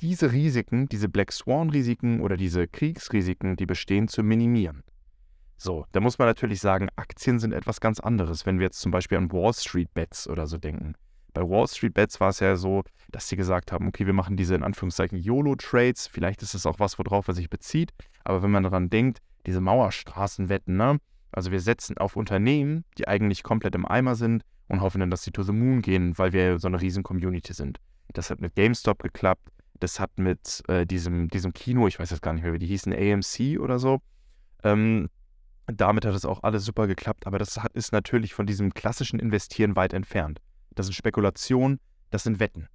diese 0.00 0.32
Risiken, 0.32 0.88
diese 0.88 1.08
Black 1.08 1.32
Swan-Risiken 1.32 2.20
oder 2.20 2.36
diese 2.36 2.68
Kriegsrisiken, 2.68 3.56
die 3.56 3.64
bestehen, 3.64 4.08
zu 4.08 4.22
minimieren. 4.22 4.82
So, 5.56 5.86
da 5.92 6.00
muss 6.00 6.18
man 6.18 6.28
natürlich 6.28 6.60
sagen, 6.60 6.88
Aktien 6.96 7.38
sind 7.38 7.52
etwas 7.52 7.80
ganz 7.80 7.98
anderes, 7.98 8.44
wenn 8.44 8.58
wir 8.58 8.66
jetzt 8.66 8.80
zum 8.80 8.92
Beispiel 8.92 9.16
an 9.16 9.32
Wall 9.32 9.54
Street 9.54 9.94
Bets 9.94 10.28
oder 10.28 10.46
so 10.46 10.58
denken. 10.58 10.96
Bei 11.36 11.42
Wall 11.42 11.68
Street 11.68 11.92
Bets 11.92 12.18
war 12.18 12.30
es 12.30 12.40
ja 12.40 12.56
so, 12.56 12.82
dass 13.12 13.28
sie 13.28 13.36
gesagt 13.36 13.70
haben, 13.70 13.88
okay, 13.88 14.06
wir 14.06 14.14
machen 14.14 14.38
diese 14.38 14.54
in 14.54 14.62
Anführungszeichen 14.62 15.18
YOLO-Trades. 15.18 16.06
Vielleicht 16.06 16.40
ist 16.40 16.54
es 16.54 16.64
auch 16.64 16.78
was, 16.78 16.98
worauf 16.98 17.28
er 17.28 17.34
sich 17.34 17.50
bezieht. 17.50 17.92
Aber 18.24 18.42
wenn 18.42 18.50
man 18.50 18.62
daran 18.62 18.88
denkt, 18.88 19.18
diese 19.44 19.60
Mauerstraßenwetten, 19.60 20.78
ne? 20.78 20.96
Also 21.32 21.50
wir 21.50 21.60
setzen 21.60 21.98
auf 21.98 22.16
Unternehmen, 22.16 22.86
die 22.96 23.06
eigentlich 23.06 23.42
komplett 23.42 23.74
im 23.74 23.84
Eimer 23.84 24.14
sind 24.14 24.44
und 24.68 24.80
hoffen 24.80 25.00
dann, 25.00 25.10
dass 25.10 25.24
sie 25.24 25.30
to 25.30 25.42
the 25.42 25.52
moon 25.52 25.82
gehen, 25.82 26.16
weil 26.16 26.32
wir 26.32 26.58
so 26.58 26.68
eine 26.68 26.80
riesen 26.80 27.02
Community 27.02 27.52
sind. 27.52 27.80
Das 28.14 28.30
hat 28.30 28.40
mit 28.40 28.54
GameStop 28.54 29.02
geklappt. 29.02 29.46
Das 29.78 30.00
hat 30.00 30.12
mit 30.16 30.62
äh, 30.68 30.86
diesem, 30.86 31.28
diesem 31.28 31.52
Kino, 31.52 31.86
ich 31.86 31.98
weiß 31.98 32.08
jetzt 32.08 32.22
gar 32.22 32.32
nicht 32.32 32.44
mehr, 32.44 32.54
wie 32.54 32.58
die 32.58 32.66
hießen, 32.66 32.94
AMC 32.94 33.60
oder 33.60 33.78
so. 33.78 34.00
Ähm, 34.64 35.10
damit 35.66 36.06
hat 36.06 36.14
es 36.14 36.24
auch 36.24 36.44
alles 36.44 36.64
super 36.64 36.86
geklappt, 36.86 37.26
aber 37.26 37.38
das 37.38 37.62
hat, 37.62 37.74
ist 37.74 37.92
natürlich 37.92 38.32
von 38.32 38.46
diesem 38.46 38.72
klassischen 38.72 39.18
Investieren 39.18 39.76
weit 39.76 39.92
entfernt 39.92 40.40
das 40.76 40.86
sind 40.86 40.94
Spekulationen, 40.94 41.80
das 42.10 42.22
sind 42.22 42.38
Wetten. 42.38 42.68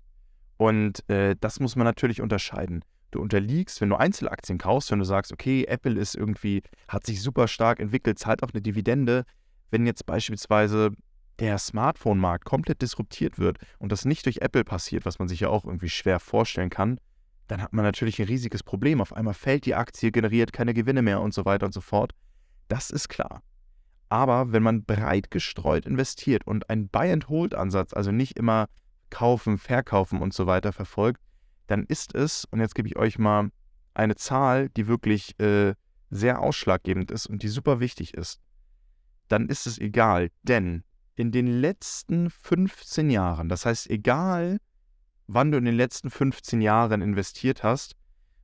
Und 0.57 1.07
äh, 1.09 1.35
das 1.39 1.61
muss 1.61 1.75
man 1.77 1.85
natürlich 1.85 2.21
unterscheiden. 2.21 2.83
Du 3.11 3.21
unterliegst, 3.21 3.81
wenn 3.81 3.89
du 3.89 3.95
Einzelaktien 3.95 4.57
kaufst, 4.57 4.91
wenn 4.91 4.99
du 4.99 5.05
sagst, 5.05 5.31
okay, 5.31 5.65
Apple 5.65 5.99
ist 5.99 6.15
irgendwie, 6.15 6.61
hat 6.87 7.05
sich 7.05 7.21
super 7.21 7.47
stark 7.47 7.79
entwickelt, 7.79 8.19
zahlt 8.19 8.43
auch 8.43 8.51
eine 8.51 8.61
Dividende. 8.61 9.25
Wenn 9.69 9.85
jetzt 9.85 10.05
beispielsweise 10.05 10.91
der 11.39 11.57
Smartphone-Markt 11.57 12.45
komplett 12.45 12.81
disruptiert 12.81 13.39
wird 13.39 13.57
und 13.79 13.91
das 13.91 14.05
nicht 14.05 14.25
durch 14.25 14.41
Apple 14.41 14.63
passiert, 14.63 15.05
was 15.05 15.19
man 15.19 15.27
sich 15.27 15.39
ja 15.39 15.49
auch 15.49 15.65
irgendwie 15.65 15.89
schwer 15.89 16.19
vorstellen 16.19 16.69
kann, 16.69 16.99
dann 17.47 17.61
hat 17.61 17.73
man 17.73 17.83
natürlich 17.83 18.19
ein 18.19 18.27
riesiges 18.27 18.63
Problem. 18.63 19.01
Auf 19.01 19.13
einmal 19.13 19.33
fällt 19.33 19.65
die 19.65 19.75
Aktie, 19.75 20.11
generiert 20.11 20.53
keine 20.53 20.73
Gewinne 20.73 21.01
mehr 21.01 21.21
und 21.21 21.33
so 21.33 21.43
weiter 21.43 21.65
und 21.65 21.73
so 21.73 21.81
fort. 21.81 22.13
Das 22.67 22.91
ist 22.91 23.09
klar. 23.09 23.41
Aber 24.11 24.51
wenn 24.51 24.61
man 24.61 24.83
breit 24.83 25.31
gestreut 25.31 25.85
investiert 25.85 26.45
und 26.45 26.69
einen 26.69 26.89
Buy-and-Hold-Ansatz, 26.89 27.93
also 27.93 28.11
nicht 28.11 28.37
immer 28.37 28.67
kaufen, 29.09 29.57
verkaufen 29.57 30.19
und 30.19 30.33
so 30.33 30.47
weiter 30.47 30.73
verfolgt, 30.73 31.21
dann 31.67 31.85
ist 31.85 32.13
es, 32.13 32.43
und 32.51 32.59
jetzt 32.59 32.75
gebe 32.75 32.89
ich 32.89 32.97
euch 32.97 33.17
mal 33.17 33.51
eine 33.93 34.15
Zahl, 34.15 34.67
die 34.67 34.87
wirklich 34.87 35.39
äh, 35.39 35.75
sehr 36.09 36.41
ausschlaggebend 36.41 37.09
ist 37.09 37.25
und 37.25 37.41
die 37.41 37.47
super 37.47 37.79
wichtig 37.79 38.13
ist, 38.13 38.41
dann 39.29 39.47
ist 39.47 39.65
es 39.65 39.79
egal, 39.79 40.29
denn 40.43 40.83
in 41.15 41.31
den 41.31 41.47
letzten 41.47 42.29
15 42.29 43.11
Jahren, 43.11 43.47
das 43.47 43.65
heißt, 43.65 43.89
egal 43.89 44.57
wann 45.27 45.53
du 45.53 45.57
in 45.57 45.63
den 45.63 45.75
letzten 45.75 46.09
15 46.09 46.59
Jahren 46.59 47.01
investiert 47.01 47.63
hast, 47.63 47.95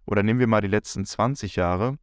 oder 0.05 0.23
nehmen 0.23 0.39
wir 0.39 0.47
mal 0.47 0.61
die 0.61 0.69
letzten 0.69 1.03
20 1.03 1.57
Jahre, 1.57 1.97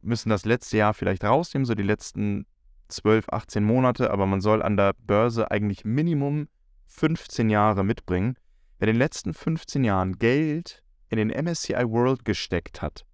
müssen 0.00 0.30
das 0.30 0.44
letzte 0.44 0.76
Jahr 0.76 0.94
vielleicht 0.94 1.24
rausnehmen, 1.24 1.66
so 1.66 1.74
die 1.74 1.82
letzten 1.82 2.46
12, 2.88 3.26
18 3.30 3.64
Monate, 3.64 4.10
aber 4.10 4.26
man 4.26 4.40
soll 4.40 4.62
an 4.62 4.76
der 4.76 4.94
Börse 4.98 5.50
eigentlich 5.50 5.84
Minimum 5.84 6.48
15 6.86 7.50
Jahre 7.50 7.84
mitbringen. 7.84 8.36
Wer 8.78 8.88
in 8.88 8.94
den 8.94 8.98
letzten 8.98 9.34
15 9.34 9.84
Jahren 9.84 10.18
Geld 10.18 10.82
in 11.08 11.18
den 11.18 11.28
MSCI 11.28 11.84
World 11.88 12.24
gesteckt 12.24 12.82
hat, 12.82 13.04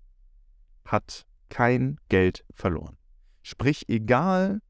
hat 0.84 1.26
kein 1.48 1.98
Geld 2.08 2.44
verloren. 2.52 2.96
Sprich, 3.42 3.88
egal 3.88 4.60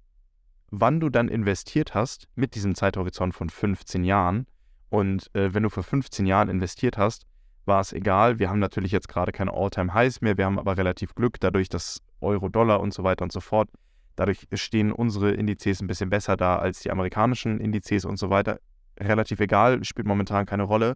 wann 0.70 1.00
du 1.00 1.08
dann 1.08 1.28
investiert 1.28 1.94
hast, 1.94 2.28
mit 2.34 2.54
diesem 2.54 2.74
Zeithorizont 2.74 3.34
von 3.34 3.48
15 3.48 4.04
Jahren, 4.04 4.46
und 4.90 5.34
äh, 5.34 5.52
wenn 5.54 5.62
du 5.62 5.70
vor 5.70 5.82
15 5.82 6.26
Jahren 6.26 6.48
investiert 6.48 6.98
hast, 6.98 7.26
war 7.64 7.80
es 7.80 7.92
egal. 7.92 8.38
Wir 8.38 8.48
haben 8.48 8.58
natürlich 8.58 8.92
jetzt 8.92 9.08
gerade 9.08 9.32
keine 9.32 9.52
All-Time-Highs 9.52 10.20
mehr, 10.20 10.36
wir 10.36 10.44
haben 10.44 10.58
aber 10.58 10.76
relativ 10.76 11.14
Glück, 11.14 11.40
dadurch, 11.40 11.68
dass 11.68 12.00
Euro, 12.20 12.48
Dollar 12.48 12.80
und 12.80 12.92
so 12.92 13.04
weiter 13.04 13.22
und 13.22 13.32
so 13.32 13.40
fort, 13.40 13.68
dadurch 14.16 14.46
stehen 14.54 14.92
unsere 14.92 15.32
Indizes 15.32 15.80
ein 15.80 15.86
bisschen 15.86 16.10
besser 16.10 16.36
da 16.36 16.56
als 16.56 16.80
die 16.80 16.90
amerikanischen 16.90 17.60
Indizes 17.60 18.04
und 18.04 18.18
so 18.18 18.30
weiter. 18.30 18.60
Relativ 18.98 19.40
egal, 19.40 19.82
spielt 19.84 20.06
momentan 20.06 20.46
keine 20.46 20.62
Rolle, 20.62 20.94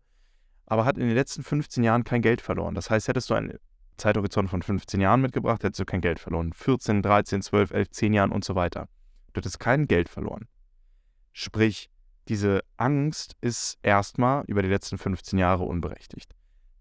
aber 0.67 0.85
hat 0.85 0.99
in 0.99 1.07
den 1.07 1.15
letzten 1.15 1.43
15 1.43 1.83
Jahren 1.83 2.05
kein 2.05 2.23
Geld 2.23 2.41
verloren. 2.41 2.75
Das 2.75 2.91
heißt, 2.91 3.09
hättest 3.09 3.31
du 3.31 3.35
einen 3.35 3.59
Zeithorizont 3.97 4.49
von 4.49 4.63
15 4.63 5.01
Jahren 5.01 5.21
mitgebracht, 5.21 5.63
hättest 5.65 5.81
du 5.81 5.85
kein 5.85 6.01
Geld 6.01 6.21
verloren. 6.21 6.53
14, 6.53 7.03
13, 7.03 7.43
12, 7.43 7.71
11, 7.73 7.91
10 7.91 8.15
Jahren 8.15 8.31
und 8.31 8.45
so 8.45 8.55
weiter. 8.55 8.89
Du 9.33 9.41
hättest 9.41 9.61
kein 9.61 9.87
Geld 9.87 10.09
verloren. 10.09 10.47
Sprich, 11.33 11.91
diese 12.29 12.61
Angst 12.77 13.37
ist 13.41 13.79
erstmal 13.83 14.45
über 14.47 14.63
die 14.63 14.69
letzten 14.69 14.99
15 14.99 15.39
Jahre 15.39 15.65
unberechtigt. 15.65 16.35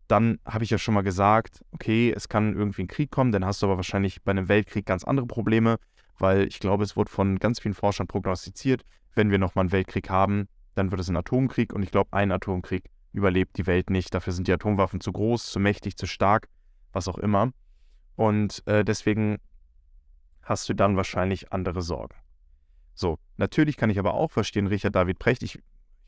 Dann 0.08 0.40
habe 0.46 0.64
ich 0.64 0.70
ja 0.70 0.78
schon 0.78 0.94
mal 0.94 1.02
gesagt, 1.02 1.64
okay, 1.72 2.14
es 2.16 2.30
kann 2.30 2.56
irgendwie 2.56 2.84
ein 2.84 2.88
Krieg 2.88 3.12
kommen, 3.12 3.32
dann 3.32 3.46
hast 3.46 3.62
du 3.62 3.66
aber 3.66 3.78
wahrscheinlich 3.78 4.22
bei 4.24 4.32
einem 4.32 4.48
Weltkrieg 4.48 4.86
ganz 4.86 5.04
andere 5.04 5.28
Probleme, 5.28 5.78
weil 6.18 6.48
ich 6.48 6.60
glaube, 6.60 6.84
es 6.84 6.96
wurde 6.96 7.12
von 7.12 7.40
ganz 7.40 7.60
vielen 7.60 7.74
Forschern 7.74 8.08
prognostiziert, 8.08 8.84
wenn 9.14 9.32
wir 9.32 9.38
nochmal 9.38 9.64
einen 9.64 9.72
Weltkrieg 9.72 10.10
haben, 10.10 10.48
dann 10.76 10.92
wird 10.92 11.02
es 11.02 11.10
ein 11.10 11.18
Atomkrieg 11.18 11.74
und 11.74 11.84
ich 11.84 11.92
glaube, 11.92 12.14
ein 12.14 12.32
Atomkrieg 12.32 12.90
überlebt 13.14 13.58
die 13.58 13.66
Welt 13.66 13.90
nicht. 13.90 14.14
Dafür 14.14 14.34
sind 14.34 14.48
die 14.48 14.54
Atomwaffen 14.54 15.02
zu 15.02 15.12
groß, 15.12 15.52
zu 15.52 15.60
mächtig, 15.60 15.98
zu 15.98 16.06
stark, 16.06 16.48
was 16.94 17.08
auch 17.08 17.18
immer. 17.18 17.52
Und 18.16 18.66
äh, 18.68 18.86
deswegen 18.86 19.38
hast 20.44 20.70
du 20.70 20.74
dann 20.74 20.96
wahrscheinlich 20.96 21.52
andere 21.52 21.82
Sorgen. 21.82 22.16
So, 22.94 23.20
natürlich 23.38 23.78
kann 23.78 23.90
ich 23.90 24.00
aber 24.00 24.14
auch 24.14 24.32
verstehen, 24.32 24.68
Richard 24.68 24.96
David 24.96 25.20
Precht, 25.20 25.44
ich 25.44 25.60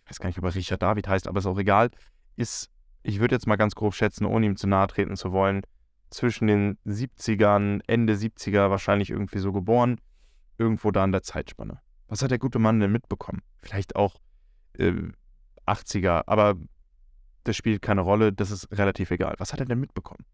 weiß 0.07 0.19
gar 0.19 0.27
nicht, 0.27 0.39
ob 0.39 0.45
er 0.45 0.55
Richard 0.55 0.81
David 0.81 1.07
heißt, 1.07 1.27
aber 1.27 1.39
ist 1.39 1.45
auch 1.45 1.59
egal, 1.59 1.91
ist, 2.35 2.69
ich 3.03 3.19
würde 3.19 3.35
jetzt 3.35 3.47
mal 3.47 3.57
ganz 3.57 3.75
grob 3.75 3.93
schätzen, 3.93 4.25
ohne 4.25 4.45
ihm 4.45 4.55
zu 4.55 4.67
nahe 4.67 4.87
treten 4.87 5.15
zu 5.15 5.31
wollen, 5.31 5.61
zwischen 6.09 6.47
den 6.47 6.77
70ern, 6.85 7.81
Ende 7.87 8.13
70er 8.13 8.69
wahrscheinlich 8.69 9.09
irgendwie 9.09 9.39
so 9.39 9.51
geboren, 9.51 9.99
irgendwo 10.57 10.91
da 10.91 11.03
in 11.03 11.11
der 11.11 11.23
Zeitspanne. 11.23 11.79
Was 12.07 12.21
hat 12.21 12.31
der 12.31 12.39
gute 12.39 12.59
Mann 12.59 12.79
denn 12.79 12.91
mitbekommen? 12.91 13.41
Vielleicht 13.61 13.95
auch 13.95 14.19
äh, 14.77 14.93
80er, 15.67 16.23
aber 16.25 16.55
das 17.43 17.55
spielt 17.55 17.81
keine 17.81 18.01
Rolle, 18.01 18.33
das 18.33 18.51
ist 18.51 18.67
relativ 18.71 19.11
egal. 19.11 19.35
Was 19.37 19.53
hat 19.53 19.59
er 19.59 19.65
denn 19.65 19.79
mitbekommen? 19.79 20.25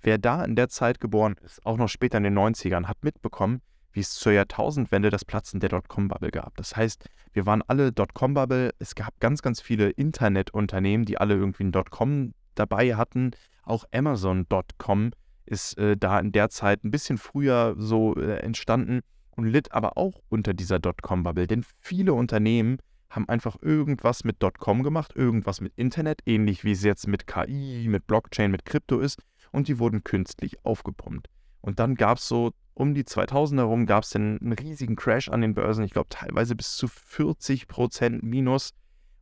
Wer 0.00 0.18
da 0.18 0.44
in 0.44 0.56
der 0.56 0.68
Zeit 0.68 1.00
geboren 1.00 1.36
ist, 1.44 1.64
auch 1.64 1.76
noch 1.76 1.88
später 1.88 2.18
in 2.18 2.24
den 2.24 2.36
90ern, 2.36 2.86
hat 2.86 3.04
mitbekommen, 3.04 3.60
wie 3.92 4.00
es 4.00 4.14
zur 4.14 4.32
Jahrtausendwende 4.32 5.10
das 5.10 5.24
Platzen 5.24 5.60
der 5.60 5.68
Dotcom-Bubble 5.68 6.30
gab. 6.30 6.56
Das 6.56 6.74
heißt, 6.74 7.08
wir 7.32 7.46
waren 7.46 7.62
alle 7.66 7.92
Dotcom-Bubble. 7.92 8.72
Es 8.78 8.94
gab 8.94 9.20
ganz, 9.20 9.42
ganz 9.42 9.60
viele 9.60 9.90
Internetunternehmen, 9.90 11.04
die 11.04 11.18
alle 11.18 11.34
irgendwie 11.34 11.64
ein 11.64 11.72
Dotcom 11.72 12.32
dabei 12.54 12.96
hatten. 12.96 13.32
Auch 13.64 13.84
Amazon.com 13.92 15.12
ist 15.46 15.78
äh, 15.78 15.96
da 15.96 16.18
in 16.18 16.32
der 16.32 16.48
Zeit 16.50 16.84
ein 16.84 16.90
bisschen 16.90 17.18
früher 17.18 17.74
so 17.78 18.16
äh, 18.16 18.38
entstanden 18.38 19.00
und 19.30 19.46
litt 19.46 19.72
aber 19.72 19.96
auch 19.96 20.20
unter 20.28 20.54
dieser 20.54 20.78
Dotcom-Bubble. 20.78 21.46
Denn 21.46 21.64
viele 21.78 22.14
Unternehmen 22.14 22.78
haben 23.10 23.28
einfach 23.28 23.56
irgendwas 23.60 24.24
mit 24.24 24.42
Dotcom 24.42 24.82
gemacht, 24.82 25.14
irgendwas 25.14 25.60
mit 25.60 25.72
Internet, 25.76 26.20
ähnlich 26.26 26.64
wie 26.64 26.72
es 26.72 26.82
jetzt 26.82 27.06
mit 27.06 27.26
KI, 27.26 27.86
mit 27.88 28.06
Blockchain, 28.06 28.50
mit 28.50 28.64
Krypto 28.64 28.98
ist. 28.98 29.20
Und 29.50 29.68
die 29.68 29.78
wurden 29.78 30.02
künstlich 30.02 30.64
aufgepumpt. 30.64 31.28
Und 31.60 31.78
dann 31.78 31.94
gab 31.94 32.18
es 32.18 32.26
so 32.26 32.52
um 32.74 32.94
die 32.94 33.04
2000 33.04 33.60
herum 33.60 33.86
gab 33.86 34.04
es 34.04 34.16
einen 34.16 34.52
riesigen 34.52 34.96
Crash 34.96 35.28
an 35.28 35.42
den 35.42 35.54
Börsen. 35.54 35.84
Ich 35.84 35.92
glaube 35.92 36.08
teilweise 36.08 36.56
bis 36.56 36.76
zu 36.76 36.88
40 36.88 37.68
Prozent 37.68 38.22
Minus. 38.22 38.70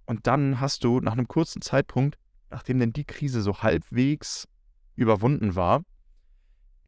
Und 0.06 0.26
dann 0.26 0.60
hast 0.60 0.84
du 0.84 1.00
nach 1.00 1.12
einem 1.12 1.28
kurzen 1.28 1.62
Zeitpunkt, 1.62 2.16
nachdem 2.50 2.78
denn 2.78 2.92
die 2.92 3.04
Krise 3.04 3.42
so 3.42 3.62
halbwegs 3.62 4.48
überwunden 4.96 5.54
war, 5.54 5.82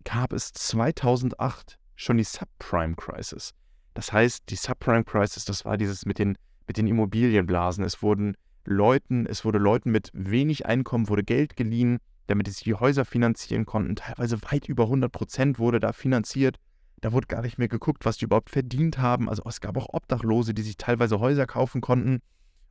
gab 0.05 0.33
es 0.33 0.53
2008 0.53 1.79
schon 1.95 2.17
die 2.17 2.25
Subprime 2.25 2.97
Crisis. 2.97 3.53
Das 3.95 4.13
heißt, 4.13 4.45
die 4.49 4.57
Subprime 4.57 5.05
Crisis, 5.05 5.45
das 5.45 5.65
war 5.65 5.77
dieses 5.77 6.07
mit 6.07 6.19
den, 6.19 6.37
mit 6.67 6.77
den 6.77 6.87
Immobilienblasen. 6.87 7.85
Es 7.85 8.03
wurden 8.03 8.37
Leuten, 8.65 9.27
es 9.27 9.45
wurde 9.45 9.59
Leuten 9.59 9.91
mit 9.91 10.11
wenig 10.13 10.67
Einkommen 10.67 11.09
wurde 11.09 11.25
Geld 11.25 11.57
geliehen 11.57 11.99
damit 12.27 12.49
sie 12.49 12.65
die 12.65 12.75
Häuser 12.75 13.05
finanzieren 13.05 13.67
konnten. 13.67 13.97
Teilweise 13.97 14.39
weit 14.51 14.69
über 14.69 14.85
100 14.85 15.11
Prozent 15.11 15.59
wurde 15.59 15.81
da 15.81 15.93
finanziert. 15.93 16.59
Da 17.01 17.13
wurde 17.13 17.27
gar 17.27 17.43
nicht 17.43 17.59
mehr 17.59 17.69
geguckt, 17.69 18.05
was 18.05 18.17
die 18.17 18.27
überhaupt 18.27 18.51
verdient 18.51 18.99
haben. 18.99 19.29
Also 19.29 19.43
es 19.47 19.61
gab 19.61 19.77
auch 19.77 19.93
Obdachlose, 19.93 20.55
die 20.55 20.63
sich 20.63 20.77
teilweise 20.77 21.19
Häuser 21.19 21.47
kaufen 21.47 21.81
konnten. 21.81 22.21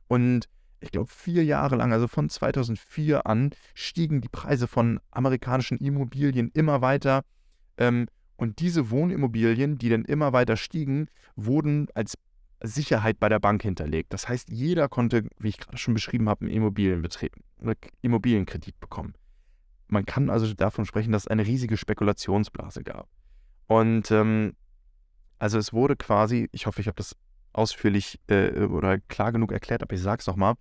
Und 0.08 0.48
ich 0.82 0.90
glaube, 0.90 1.08
vier 1.08 1.44
Jahre 1.44 1.76
lang, 1.76 1.92
also 1.92 2.08
von 2.08 2.28
2004 2.28 3.26
an, 3.26 3.50
stiegen 3.74 4.20
die 4.20 4.28
Preise 4.28 4.66
von 4.66 5.00
amerikanischen 5.10 5.78
Immobilien 5.78 6.50
immer 6.54 6.82
weiter. 6.82 7.22
Ähm, 7.78 8.06
und 8.36 8.58
diese 8.58 8.90
Wohnimmobilien, 8.90 9.78
die 9.78 9.88
dann 9.88 10.04
immer 10.04 10.32
weiter 10.32 10.56
stiegen, 10.56 11.08
wurden 11.36 11.88
als 11.94 12.18
Sicherheit 12.62 13.18
bei 13.20 13.28
der 13.28 13.40
Bank 13.40 13.62
hinterlegt. 13.62 14.12
Das 14.12 14.28
heißt, 14.28 14.50
jeder 14.50 14.88
konnte, 14.88 15.28
wie 15.38 15.48
ich 15.48 15.58
gerade 15.58 15.78
schon 15.78 15.94
beschrieben 15.94 16.28
habe, 16.28 16.46
einen 16.46 16.72
Immobilienkredit 18.02 18.80
bekommen. 18.80 19.14
Man 19.88 20.06
kann 20.06 20.30
also 20.30 20.52
davon 20.54 20.86
sprechen, 20.86 21.12
dass 21.12 21.24
es 21.24 21.28
eine 21.28 21.46
riesige 21.46 21.76
Spekulationsblase 21.76 22.82
gab. 22.82 23.08
Und 23.66 24.10
ähm, 24.10 24.54
also 25.38 25.58
es 25.58 25.72
wurde 25.72 25.96
quasi, 25.96 26.48
ich 26.52 26.66
hoffe, 26.66 26.80
ich 26.80 26.86
habe 26.86 26.96
das 26.96 27.16
ausführlich 27.52 28.18
äh, 28.28 28.64
oder 28.64 28.98
klar 28.98 29.32
genug 29.32 29.52
erklärt, 29.52 29.82
aber 29.82 29.94
ich 29.94 30.00
sage 30.00 30.20
es 30.20 30.26
nochmal, 30.26 30.54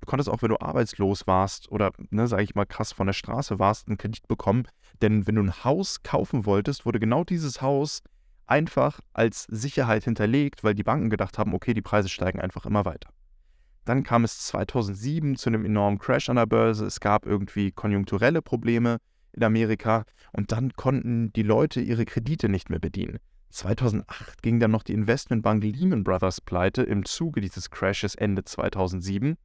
du 0.00 0.06
konntest 0.06 0.28
auch, 0.28 0.42
wenn 0.42 0.50
du 0.50 0.60
arbeitslos 0.60 1.26
warst 1.26 1.70
oder, 1.70 1.92
ne, 2.10 2.26
sage 2.26 2.42
ich 2.42 2.54
mal, 2.54 2.66
krass 2.66 2.92
von 2.92 3.06
der 3.06 3.14
Straße 3.14 3.58
warst, 3.58 3.88
einen 3.88 3.98
Kredit 3.98 4.28
bekommen. 4.28 4.64
Denn 5.02 5.26
wenn 5.26 5.36
du 5.36 5.42
ein 5.42 5.64
Haus 5.64 6.02
kaufen 6.02 6.46
wolltest, 6.46 6.86
wurde 6.86 7.00
genau 7.00 7.24
dieses 7.24 7.62
Haus 7.62 8.02
einfach 8.46 9.00
als 9.12 9.44
Sicherheit 9.50 10.04
hinterlegt, 10.04 10.64
weil 10.64 10.74
die 10.74 10.84
Banken 10.84 11.10
gedacht 11.10 11.38
haben, 11.38 11.54
okay, 11.54 11.74
die 11.74 11.82
Preise 11.82 12.08
steigen 12.08 12.40
einfach 12.40 12.66
immer 12.66 12.84
weiter. 12.84 13.10
Dann 13.84 14.02
kam 14.02 14.24
es 14.24 14.40
2007 14.46 15.36
zu 15.36 15.48
einem 15.48 15.64
enormen 15.64 15.98
Crash 15.98 16.28
an 16.28 16.36
der 16.36 16.46
Börse. 16.46 16.86
Es 16.86 17.00
gab 17.00 17.24
irgendwie 17.24 17.70
konjunkturelle 17.70 18.42
Probleme 18.42 18.98
in 19.32 19.44
Amerika 19.44 20.04
und 20.32 20.50
dann 20.50 20.72
konnten 20.72 21.32
die 21.34 21.42
Leute 21.42 21.80
ihre 21.80 22.04
Kredite 22.04 22.48
nicht 22.48 22.68
mehr 22.68 22.80
bedienen. 22.80 23.18
2008 23.50 24.42
ging 24.42 24.58
dann 24.58 24.72
noch 24.72 24.82
die 24.82 24.92
Investmentbank 24.92 25.62
Lehman 25.62 26.04
Brothers 26.04 26.40
pleite 26.40 26.82
im 26.82 27.04
Zuge 27.04 27.40
dieses 27.40 27.70
Crashes 27.70 28.14
Ende 28.14 28.44
2007. 28.44 29.36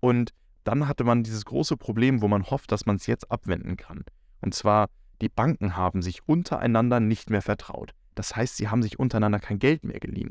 Und 0.00 0.32
dann 0.64 0.88
hatte 0.88 1.04
man 1.04 1.22
dieses 1.22 1.44
große 1.44 1.76
Problem, 1.76 2.22
wo 2.22 2.28
man 2.28 2.50
hofft, 2.50 2.72
dass 2.72 2.86
man 2.86 2.96
es 2.96 3.06
jetzt 3.06 3.30
abwenden 3.30 3.76
kann. 3.76 4.04
Und 4.40 4.54
zwar, 4.54 4.88
die 5.20 5.28
Banken 5.28 5.76
haben 5.76 6.02
sich 6.02 6.26
untereinander 6.26 7.00
nicht 7.00 7.30
mehr 7.30 7.42
vertraut. 7.42 7.94
Das 8.14 8.36
heißt, 8.36 8.56
sie 8.56 8.68
haben 8.68 8.82
sich 8.82 8.98
untereinander 8.98 9.38
kein 9.38 9.58
Geld 9.58 9.84
mehr 9.84 10.00
geliehen. 10.00 10.30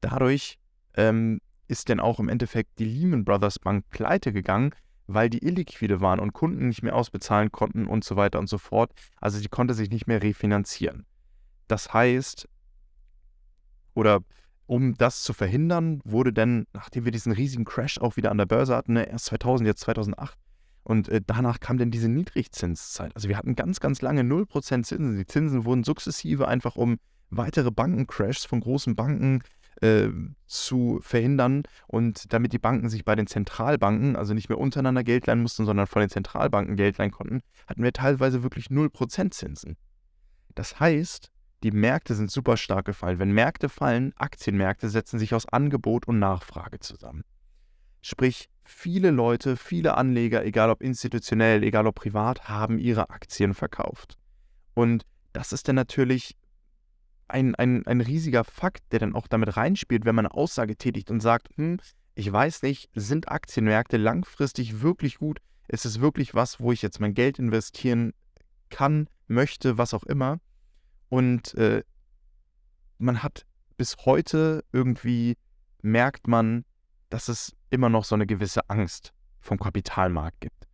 Dadurch 0.00 0.58
ähm, 0.94 1.40
ist 1.66 1.88
denn 1.88 2.00
auch 2.00 2.18
im 2.18 2.28
Endeffekt 2.28 2.78
die 2.78 2.84
Lehman 2.84 3.24
Brothers 3.24 3.58
Bank 3.58 3.88
pleite 3.90 4.32
gegangen, 4.32 4.74
weil 5.06 5.30
die 5.30 5.44
illiquide 5.44 6.00
waren 6.00 6.20
und 6.20 6.32
Kunden 6.32 6.68
nicht 6.68 6.82
mehr 6.82 6.94
ausbezahlen 6.94 7.50
konnten 7.50 7.86
und 7.86 8.04
so 8.04 8.16
weiter 8.16 8.38
und 8.38 8.48
so 8.48 8.58
fort. 8.58 8.92
Also 9.20 9.38
sie 9.38 9.48
konnte 9.48 9.74
sich 9.74 9.90
nicht 9.90 10.06
mehr 10.06 10.22
refinanzieren. 10.22 11.06
Das 11.66 11.92
heißt, 11.92 12.48
oder 13.94 14.20
um 14.68 14.94
das 14.94 15.22
zu 15.22 15.32
verhindern, 15.32 16.00
wurde 16.04 16.32
dann, 16.32 16.66
nachdem 16.74 17.06
wir 17.06 17.12
diesen 17.12 17.32
riesigen 17.32 17.64
Crash 17.64 17.98
auch 17.98 18.16
wieder 18.16 18.30
an 18.30 18.38
der 18.38 18.46
Börse 18.46 18.76
hatten, 18.76 18.92
ne, 18.92 19.08
erst 19.08 19.24
2000, 19.26 19.66
jetzt 19.66 19.80
2008, 19.80 20.38
und 20.82 21.08
äh, 21.08 21.20
danach 21.26 21.58
kam 21.58 21.78
dann 21.78 21.90
diese 21.90 22.08
Niedrigzinszeit. 22.08 23.14
Also 23.14 23.28
wir 23.28 23.36
hatten 23.38 23.56
ganz, 23.56 23.80
ganz 23.80 24.02
lange 24.02 24.22
0% 24.22 24.84
Zinsen. 24.84 25.16
Die 25.16 25.26
Zinsen 25.26 25.64
wurden 25.64 25.84
sukzessive 25.84 26.46
einfach 26.46 26.76
um 26.76 26.98
weitere 27.30 27.70
Bankencrashs 27.70 28.44
von 28.44 28.60
großen 28.60 28.94
Banken 28.94 29.42
äh, 29.80 30.08
zu 30.46 30.98
verhindern 31.02 31.62
und 31.86 32.32
damit 32.32 32.52
die 32.52 32.58
Banken 32.58 32.90
sich 32.90 33.04
bei 33.04 33.14
den 33.14 33.26
Zentralbanken, 33.26 34.16
also 34.16 34.34
nicht 34.34 34.50
mehr 34.50 34.58
untereinander 34.58 35.04
Geld 35.04 35.26
leihen 35.26 35.40
mussten, 35.40 35.64
sondern 35.64 35.86
von 35.86 36.00
den 36.00 36.10
Zentralbanken 36.10 36.76
Geld 36.76 36.98
leihen 36.98 37.10
konnten, 37.10 37.40
hatten 37.66 37.82
wir 37.82 37.92
teilweise 37.92 38.42
wirklich 38.42 38.66
0% 38.66 39.30
Zinsen. 39.30 39.76
Das 40.54 40.78
heißt, 40.78 41.30
die 41.62 41.72
Märkte 41.72 42.14
sind 42.14 42.30
super 42.30 42.56
stark 42.56 42.86
gefallen. 42.86 43.18
Wenn 43.18 43.32
Märkte 43.32 43.68
fallen, 43.68 44.12
Aktienmärkte 44.16 44.88
setzen 44.88 45.18
sich 45.18 45.34
aus 45.34 45.46
Angebot 45.46 46.06
und 46.06 46.18
Nachfrage 46.18 46.78
zusammen. 46.78 47.24
Sprich, 48.00 48.48
viele 48.64 49.10
Leute, 49.10 49.56
viele 49.56 49.96
Anleger, 49.96 50.44
egal 50.44 50.70
ob 50.70 50.82
institutionell, 50.82 51.64
egal 51.64 51.86
ob 51.86 51.96
privat, 51.96 52.48
haben 52.48 52.78
ihre 52.78 53.10
Aktien 53.10 53.54
verkauft. 53.54 54.16
Und 54.74 55.04
das 55.32 55.52
ist 55.52 55.66
dann 55.66 55.74
natürlich 55.74 56.36
ein, 57.26 57.54
ein, 57.56 57.86
ein 57.86 58.00
riesiger 58.00 58.44
Fakt, 58.44 58.84
der 58.92 59.00
dann 59.00 59.14
auch 59.14 59.26
damit 59.26 59.56
reinspielt, 59.56 60.04
wenn 60.04 60.14
man 60.14 60.26
eine 60.26 60.34
Aussage 60.34 60.76
tätigt 60.76 61.10
und 61.10 61.20
sagt, 61.20 61.48
hm, 61.56 61.78
ich 62.14 62.32
weiß 62.32 62.62
nicht, 62.62 62.88
sind 62.94 63.28
Aktienmärkte 63.28 63.96
langfristig 63.96 64.80
wirklich 64.80 65.18
gut? 65.18 65.40
Ist 65.66 65.84
es 65.84 66.00
wirklich 66.00 66.34
was, 66.34 66.60
wo 66.60 66.72
ich 66.72 66.82
jetzt 66.82 67.00
mein 67.00 67.14
Geld 67.14 67.38
investieren 67.38 68.14
kann, 68.70 69.08
möchte, 69.26 69.76
was 69.76 69.92
auch 69.92 70.04
immer? 70.04 70.40
Und 71.08 71.54
äh, 71.54 71.82
man 72.98 73.22
hat 73.22 73.46
bis 73.76 73.96
heute 74.04 74.64
irgendwie, 74.72 75.36
merkt 75.82 76.26
man, 76.26 76.64
dass 77.10 77.28
es 77.28 77.56
immer 77.70 77.88
noch 77.88 78.04
so 78.04 78.14
eine 78.14 78.26
gewisse 78.26 78.68
Angst 78.68 79.12
vom 79.40 79.58
Kapitalmarkt 79.58 80.40
gibt. 80.40 80.68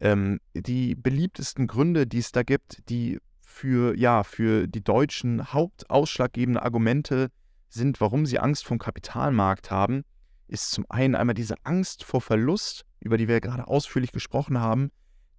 Ähm, 0.00 0.40
die 0.54 0.94
beliebtesten 0.94 1.66
Gründe, 1.66 2.06
die 2.06 2.18
es 2.18 2.32
da 2.32 2.42
gibt, 2.42 2.88
die 2.88 3.18
für, 3.40 3.96
ja, 3.96 4.22
für 4.22 4.66
die 4.66 4.82
Deutschen 4.82 5.52
hauptausschlaggebende 5.52 6.62
Argumente 6.62 7.30
sind, 7.68 8.00
warum 8.00 8.26
sie 8.26 8.38
Angst 8.38 8.64
vom 8.64 8.78
Kapitalmarkt 8.78 9.70
haben, 9.70 10.04
ist 10.48 10.70
zum 10.70 10.84
einen 10.88 11.14
einmal 11.14 11.34
diese 11.34 11.56
Angst 11.64 12.04
vor 12.04 12.20
Verlust, 12.20 12.84
über 13.00 13.16
die 13.16 13.28
wir 13.28 13.40
gerade 13.40 13.66
ausführlich 13.66 14.12
gesprochen 14.12 14.58
haben. 14.58 14.90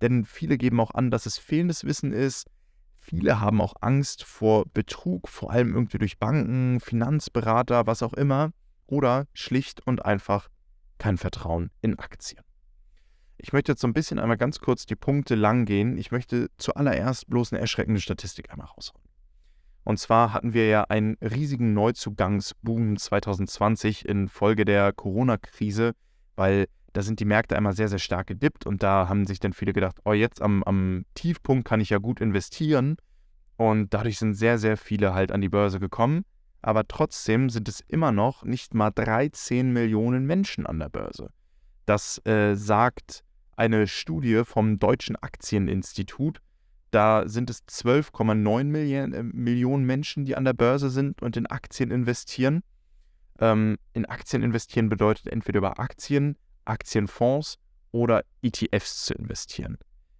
Denn 0.01 0.25
viele 0.25 0.57
geben 0.57 0.79
auch 0.79 0.91
an, 0.91 1.11
dass 1.11 1.25
es 1.25 1.37
fehlendes 1.37 1.83
Wissen 1.83 2.11
ist, 2.11 2.47
Viele 3.07 3.39
haben 3.39 3.61
auch 3.61 3.75
Angst 3.81 4.23
vor 4.23 4.65
Betrug, 4.73 5.29
vor 5.29 5.51
allem 5.51 5.75
irgendwie 5.75 5.99
durch 5.99 6.17
Banken, 6.17 6.79
Finanzberater, 6.79 7.85
was 7.85 8.01
auch 8.01 8.13
immer. 8.13 8.49
Oder 8.87 9.27
schlicht 9.33 9.85
und 9.85 10.03
einfach 10.03 10.49
kein 10.97 11.17
Vertrauen 11.17 11.69
in 11.81 11.99
Aktien. 11.99 12.43
Ich 13.37 13.53
möchte 13.53 13.73
jetzt 13.73 13.81
so 13.81 13.87
ein 13.87 13.93
bisschen 13.93 14.17
einmal 14.17 14.37
ganz 14.37 14.59
kurz 14.59 14.87
die 14.87 14.95
Punkte 14.95 15.35
lang 15.35 15.65
gehen. 15.65 15.99
Ich 15.99 16.11
möchte 16.11 16.49
zuallererst 16.57 17.29
bloß 17.29 17.53
eine 17.53 17.61
erschreckende 17.61 18.01
Statistik 18.01 18.49
einmal 18.49 18.67
raushauen. 18.67 19.03
Und 19.83 19.99
zwar 19.99 20.33
hatten 20.33 20.55
wir 20.55 20.67
ja 20.67 20.85
einen 20.85 21.15
riesigen 21.21 21.75
Neuzugangsboom 21.75 22.97
2020 22.97 24.07
infolge 24.07 24.65
der 24.65 24.93
Corona-Krise, 24.93 25.93
weil 26.35 26.65
da 26.95 27.01
sind 27.01 27.19
die 27.19 27.25
Märkte 27.25 27.57
einmal 27.57 27.73
sehr, 27.73 27.89
sehr 27.89 27.99
stark 27.99 28.27
gedippt 28.27 28.65
und 28.65 28.81
da 28.81 29.09
haben 29.09 29.25
sich 29.25 29.41
dann 29.41 29.51
viele 29.51 29.73
gedacht, 29.73 29.97
oh, 30.05 30.13
jetzt 30.13 30.41
am, 30.41 30.63
am 30.63 31.03
Tiefpunkt 31.13 31.67
kann 31.67 31.81
ich 31.81 31.89
ja 31.89 31.97
gut 31.97 32.21
investieren. 32.21 32.95
Und 33.57 33.93
dadurch 33.93 34.17
sind 34.17 34.33
sehr, 34.33 34.57
sehr 34.57 34.77
viele 34.77 35.13
halt 35.13 35.33
an 35.33 35.41
die 35.41 35.49
Börse 35.49 35.81
gekommen. 35.81 36.23
Aber 36.61 36.87
trotzdem 36.87 37.49
sind 37.49 37.67
es 37.67 37.81
immer 37.81 38.13
noch 38.13 38.45
nicht 38.45 38.73
mal 38.73 38.91
13 38.91 39.73
Millionen 39.73 40.25
Menschen 40.25 40.65
an 40.65 40.79
der 40.79 40.87
Börse. 40.87 41.31
Das 41.85 42.25
äh, 42.25 42.55
sagt 42.55 43.25
eine 43.57 43.87
Studie 43.87 44.43
vom 44.45 44.79
Deutschen 44.79 45.17
Aktieninstitut. 45.17 46.39
Da 46.91 47.27
sind 47.27 47.49
es 47.49 47.67
12,9 47.67 48.63
Millionen, 48.63 49.13
äh, 49.13 49.21
Millionen 49.21 49.85
Menschen, 49.85 50.23
die 50.23 50.37
an 50.37 50.45
der 50.45 50.53
Börse 50.53 50.89
sind 50.89 51.21
und 51.21 51.35
in 51.35 51.45
Aktien 51.45 51.91
investieren. 51.91 52.63
Ähm, 53.39 53.75
in 53.91 54.05
Aktien 54.05 54.43
investieren 54.43 54.87
bedeutet 54.87 55.27
entweder 55.27 55.57
über 55.57 55.77
Aktien, 55.77 56.37
Aktienfonds 56.65 57.57
oder 57.91 58.23
ETFs 58.41 59.05
zu 59.05 59.13
investieren. 59.13 59.77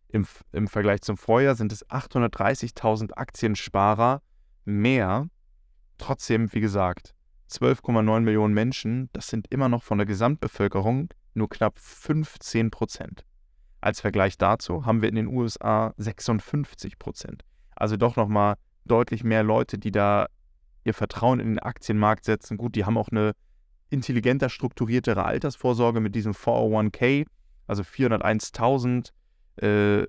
Im, 0.07 0.25
Im 0.51 0.67
Vergleich 0.67 1.01
zum 1.01 1.17
Vorjahr 1.17 1.55
sind 1.55 1.71
es 1.71 1.85
830.000 1.89 3.13
Aktiensparer 3.13 4.21
mehr. 4.63 5.27
Trotzdem, 5.97 6.53
wie 6.53 6.61
gesagt, 6.61 7.13
12,9 7.51 8.21
Millionen 8.21 8.53
Menschen, 8.53 9.09
das 9.13 9.27
sind 9.27 9.47
immer 9.51 9.69
noch 9.69 9.83
von 9.83 9.97
der 9.97 10.07
Gesamtbevölkerung 10.07 11.09
nur 11.35 11.49
knapp 11.49 11.77
15 11.79 12.71
Prozent. 12.71 13.25
Als 13.81 14.01
Vergleich 14.01 14.37
dazu 14.37 14.85
haben 14.85 15.01
wir 15.01 15.09
in 15.09 15.15
den 15.15 15.27
USA 15.27 15.93
56 15.97 16.97
Prozent. 16.97 17.43
Also 17.75 17.97
doch 17.97 18.15
nochmal 18.15 18.55
deutlich 18.85 19.23
mehr 19.23 19.43
Leute, 19.43 19.77
die 19.77 19.91
da 19.91 20.27
ihr 20.85 20.93
Vertrauen 20.93 21.39
in 21.39 21.49
den 21.49 21.59
Aktienmarkt 21.59 22.25
setzen. 22.25 22.57
Gut, 22.57 22.75
die 22.75 22.85
haben 22.85 22.97
auch 22.97 23.09
eine 23.09 23.33
intelligenter 23.89 24.49
strukturiertere 24.49 25.25
Altersvorsorge 25.25 25.99
mit 25.99 26.15
diesem 26.15 26.33
401k, 26.33 27.25
also 27.67 27.83
401.000 27.83 29.11
äh, 29.57 30.05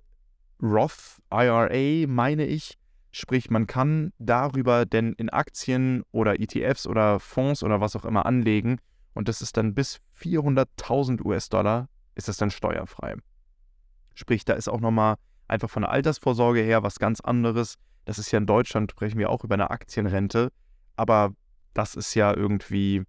Roth 0.63 1.21
IRA, 1.31 2.07
meine 2.07 2.47
ich. 2.47 2.79
Sprich, 3.13 3.51
man 3.51 3.67
kann 3.67 4.13
darüber 4.19 4.85
denn 4.85 5.13
in 5.15 5.31
Aktien 5.31 6.03
oder 6.13 6.39
ETFs 6.41 6.87
oder 6.87 7.19
Fonds 7.19 7.63
oder 7.63 7.81
was 7.81 7.97
auch 7.97 8.05
immer 8.05 8.27
anlegen 8.27 8.79
und 9.15 9.29
das 9.29 9.41
ist 9.41 9.57
dann 9.57 9.75
bis 9.75 10.01
400.000 10.21 11.25
US-Dollar 11.25 11.89
ist 12.15 12.29
das 12.29 12.37
dann 12.37 12.51
steuerfrei. 12.51 13.15
Sprich, 14.15 14.45
da 14.45 14.53
ist 14.53 14.69
auch 14.69 14.81
nochmal 14.81 15.17
einfach 15.49 15.71
von 15.71 15.83
der 15.83 15.91
Altersvorsorge 15.91 16.61
her 16.61 16.83
was 16.83 16.99
ganz 16.99 17.21
anderes. 17.21 17.77
Das 18.05 18.19
ist 18.19 18.31
ja 18.31 18.39
in 18.39 18.47
Deutschland, 18.47 18.91
sprechen 18.91 19.19
wir 19.19 19.31
auch 19.31 19.43
über 19.43 19.55
eine 19.55 19.71
Aktienrente, 19.71 20.53
aber 20.97 21.33
das 21.73 21.95
ist 21.95 22.15
ja 22.15 22.35
irgendwie 22.35 23.05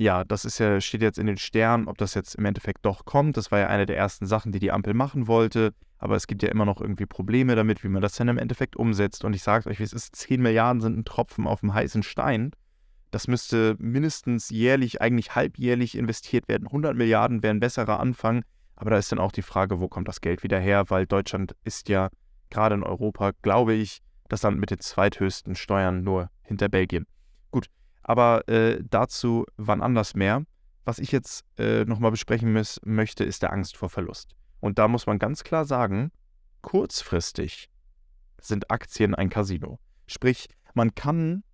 ja, 0.00 0.24
das 0.24 0.46
ist 0.46 0.58
ja, 0.58 0.80
steht 0.80 1.02
jetzt 1.02 1.18
in 1.18 1.26
den 1.26 1.36
Sternen, 1.36 1.86
ob 1.86 1.98
das 1.98 2.14
jetzt 2.14 2.34
im 2.36 2.46
Endeffekt 2.46 2.86
doch 2.86 3.04
kommt. 3.04 3.36
Das 3.36 3.52
war 3.52 3.58
ja 3.58 3.66
eine 3.66 3.84
der 3.84 3.98
ersten 3.98 4.24
Sachen, 4.24 4.50
die 4.50 4.58
die 4.58 4.72
Ampel 4.72 4.94
machen 4.94 5.26
wollte. 5.26 5.74
Aber 5.98 6.16
es 6.16 6.26
gibt 6.26 6.42
ja 6.42 6.48
immer 6.48 6.64
noch 6.64 6.80
irgendwie 6.80 7.04
Probleme 7.04 7.54
damit, 7.54 7.84
wie 7.84 7.88
man 7.88 8.00
das 8.00 8.14
dann 8.14 8.28
im 8.28 8.38
Endeffekt 8.38 8.76
umsetzt. 8.76 9.26
Und 9.26 9.36
ich 9.36 9.42
sage 9.42 9.68
euch, 9.68 9.78
wie 9.78 9.82
es 9.82 9.92
ist, 9.92 10.16
10 10.16 10.40
Milliarden 10.40 10.80
sind 10.80 10.96
ein 10.96 11.04
Tropfen 11.04 11.46
auf 11.46 11.60
dem 11.60 11.74
heißen 11.74 12.02
Stein. 12.02 12.52
Das 13.10 13.28
müsste 13.28 13.76
mindestens 13.78 14.48
jährlich, 14.48 15.02
eigentlich 15.02 15.34
halbjährlich 15.34 15.98
investiert 15.98 16.48
werden. 16.48 16.68
100 16.68 16.96
Milliarden 16.96 17.42
wäre 17.42 17.52
ein 17.52 17.60
besserer 17.60 18.00
Anfang. 18.00 18.42
Aber 18.76 18.88
da 18.88 18.96
ist 18.96 19.12
dann 19.12 19.18
auch 19.18 19.32
die 19.32 19.42
Frage, 19.42 19.80
wo 19.80 19.88
kommt 19.88 20.08
das 20.08 20.22
Geld 20.22 20.42
wieder 20.42 20.58
her? 20.58 20.84
Weil 20.88 21.04
Deutschland 21.04 21.54
ist 21.62 21.90
ja 21.90 22.08
gerade 22.48 22.74
in 22.74 22.84
Europa, 22.84 23.32
glaube 23.42 23.74
ich, 23.74 24.00
das 24.30 24.44
Land 24.44 24.58
mit 24.58 24.70
den 24.70 24.80
zweithöchsten 24.80 25.56
Steuern 25.56 26.02
nur 26.02 26.30
hinter 26.42 26.70
Belgien. 26.70 27.04
Aber 28.10 28.48
äh, 28.48 28.82
dazu 28.90 29.46
wann 29.56 29.82
anders 29.82 30.16
mehr. 30.16 30.42
Was 30.84 30.98
ich 30.98 31.12
jetzt 31.12 31.44
äh, 31.58 31.84
nochmal 31.84 32.10
besprechen 32.10 32.52
muss, 32.52 32.80
möchte, 32.84 33.22
ist 33.22 33.42
der 33.42 33.52
Angst 33.52 33.76
vor 33.76 33.88
Verlust. 33.88 34.34
Und 34.58 34.80
da 34.80 34.88
muss 34.88 35.06
man 35.06 35.20
ganz 35.20 35.44
klar 35.44 35.64
sagen, 35.64 36.10
kurzfristig 36.60 37.70
sind 38.40 38.68
Aktien 38.68 39.14
ein 39.14 39.30
Casino. 39.30 39.78
Sprich, 40.08 40.48
man 40.74 40.96
kann 40.96 41.44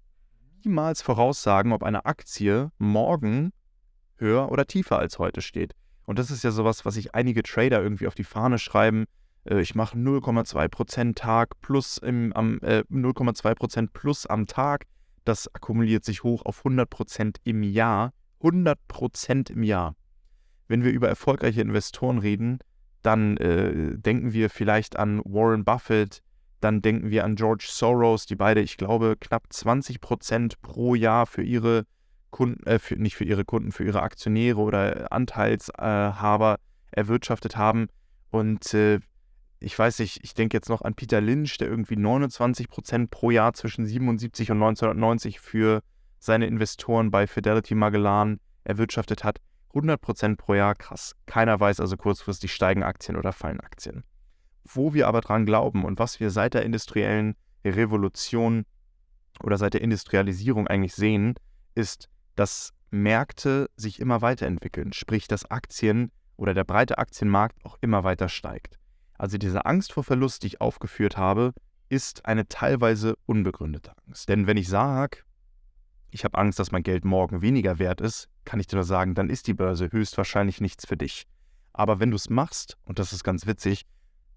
niemals 0.64 1.02
voraussagen, 1.02 1.74
ob 1.74 1.82
eine 1.82 2.06
Aktie 2.06 2.70
morgen 2.78 3.52
höher 4.16 4.50
oder 4.50 4.64
tiefer 4.64 4.98
als 4.98 5.18
heute 5.18 5.42
steht. 5.42 5.74
Und 6.06 6.18
das 6.18 6.30
ist 6.30 6.42
ja 6.42 6.52
sowas, 6.52 6.86
was 6.86 6.94
sich 6.94 7.14
einige 7.14 7.42
Trader 7.42 7.82
irgendwie 7.82 8.06
auf 8.06 8.14
die 8.14 8.24
Fahne 8.24 8.58
schreiben. 8.58 9.04
Äh, 9.44 9.60
ich 9.60 9.74
mache 9.74 9.98
0,2% 9.98 11.16
Tag 11.16 11.60
plus 11.60 11.98
im, 11.98 12.32
am, 12.32 12.60
äh, 12.62 12.82
0,2% 12.90 13.90
plus 13.92 14.24
am 14.24 14.46
Tag 14.46 14.86
das 15.28 15.52
akkumuliert 15.54 16.04
sich 16.04 16.22
hoch 16.22 16.44
auf 16.44 16.64
100% 16.64 17.36
im 17.44 17.62
Jahr. 17.62 18.12
100% 18.42 19.50
im 19.50 19.62
Jahr. 19.62 19.96
Wenn 20.68 20.84
wir 20.84 20.92
über 20.92 21.08
erfolgreiche 21.08 21.60
Investoren 21.60 22.18
reden, 22.18 22.58
dann 23.02 23.36
äh, 23.36 23.96
denken 23.98 24.32
wir 24.32 24.50
vielleicht 24.50 24.98
an 24.98 25.20
Warren 25.24 25.64
Buffett, 25.64 26.22
dann 26.60 26.82
denken 26.82 27.10
wir 27.10 27.24
an 27.24 27.36
George 27.36 27.66
Soros, 27.68 28.26
die 28.26 28.34
beide, 28.34 28.60
ich 28.60 28.76
glaube, 28.76 29.16
knapp 29.20 29.44
20% 29.52 30.54
pro 30.62 30.94
Jahr 30.94 31.26
für 31.26 31.42
ihre 31.42 31.84
Kunden, 32.30 32.64
äh, 32.66 32.78
für, 32.78 32.96
nicht 32.96 33.16
für 33.16 33.24
ihre 33.24 33.44
Kunden, 33.44 33.72
für 33.72 33.84
ihre 33.84 34.02
Aktionäre 34.02 34.58
oder 34.58 35.12
Anteilshaber 35.12 36.56
erwirtschaftet 36.90 37.56
haben. 37.56 37.88
Und 38.30 38.74
äh, 38.74 39.00
ich 39.66 39.76
weiß 39.76 39.98
nicht, 39.98 40.20
ich 40.22 40.32
denke 40.32 40.56
jetzt 40.56 40.68
noch 40.68 40.82
an 40.82 40.94
Peter 40.94 41.20
Lynch, 41.20 41.58
der 41.58 41.66
irgendwie 41.66 41.96
29 41.96 42.68
Prozent 42.68 43.10
pro 43.10 43.32
Jahr 43.32 43.52
zwischen 43.52 43.84
77 43.84 44.52
und 44.52 44.58
1990 44.58 45.40
für 45.40 45.82
seine 46.20 46.46
Investoren 46.46 47.10
bei 47.10 47.26
Fidelity 47.26 47.74
Magellan 47.74 48.38
erwirtschaftet 48.62 49.24
hat. 49.24 49.40
100 49.70 50.00
Prozent 50.00 50.38
pro 50.38 50.54
Jahr, 50.54 50.76
krass. 50.76 51.16
Keiner 51.26 51.58
weiß 51.58 51.80
also 51.80 51.96
kurzfristig 51.96 52.54
steigen 52.54 52.84
Aktien 52.84 53.16
oder 53.16 53.32
fallen 53.32 53.58
Aktien. 53.58 54.04
Wo 54.62 54.94
wir 54.94 55.08
aber 55.08 55.20
dran 55.20 55.46
glauben 55.46 55.84
und 55.84 55.98
was 55.98 56.20
wir 56.20 56.30
seit 56.30 56.54
der 56.54 56.62
industriellen 56.62 57.34
Revolution 57.64 58.66
oder 59.42 59.58
seit 59.58 59.74
der 59.74 59.80
Industrialisierung 59.80 60.68
eigentlich 60.68 60.94
sehen, 60.94 61.34
ist, 61.74 62.08
dass 62.36 62.72
Märkte 62.92 63.68
sich 63.74 63.98
immer 63.98 64.22
weiterentwickeln, 64.22 64.92
sprich, 64.92 65.26
dass 65.26 65.50
Aktien 65.50 66.12
oder 66.36 66.54
der 66.54 66.62
breite 66.62 66.98
Aktienmarkt 66.98 67.64
auch 67.64 67.78
immer 67.80 68.04
weiter 68.04 68.28
steigt. 68.28 68.78
Also 69.18 69.38
diese 69.38 69.66
Angst 69.66 69.92
vor 69.92 70.04
Verlust, 70.04 70.42
die 70.42 70.48
ich 70.48 70.60
aufgeführt 70.60 71.16
habe, 71.16 71.52
ist 71.88 72.26
eine 72.26 72.48
teilweise 72.48 73.16
unbegründete 73.26 73.92
Angst. 74.06 74.28
Denn 74.28 74.46
wenn 74.46 74.56
ich 74.56 74.68
sage, 74.68 75.18
ich 76.10 76.24
habe 76.24 76.38
Angst, 76.38 76.58
dass 76.58 76.72
mein 76.72 76.82
Geld 76.82 77.04
morgen 77.04 77.42
weniger 77.42 77.78
wert 77.78 78.00
ist, 78.00 78.28
kann 78.44 78.60
ich 78.60 78.66
dir 78.66 78.76
nur 78.76 78.84
sagen, 78.84 79.14
dann 79.14 79.30
ist 79.30 79.46
die 79.46 79.54
Börse 79.54 79.90
höchstwahrscheinlich 79.92 80.60
nichts 80.60 80.86
für 80.86 80.96
dich. 80.96 81.26
Aber 81.72 82.00
wenn 82.00 82.10
du 82.10 82.16
es 82.16 82.30
machst, 82.30 82.76
und 82.84 82.98
das 82.98 83.12
ist 83.12 83.22
ganz 83.22 83.46
witzig, 83.46 83.84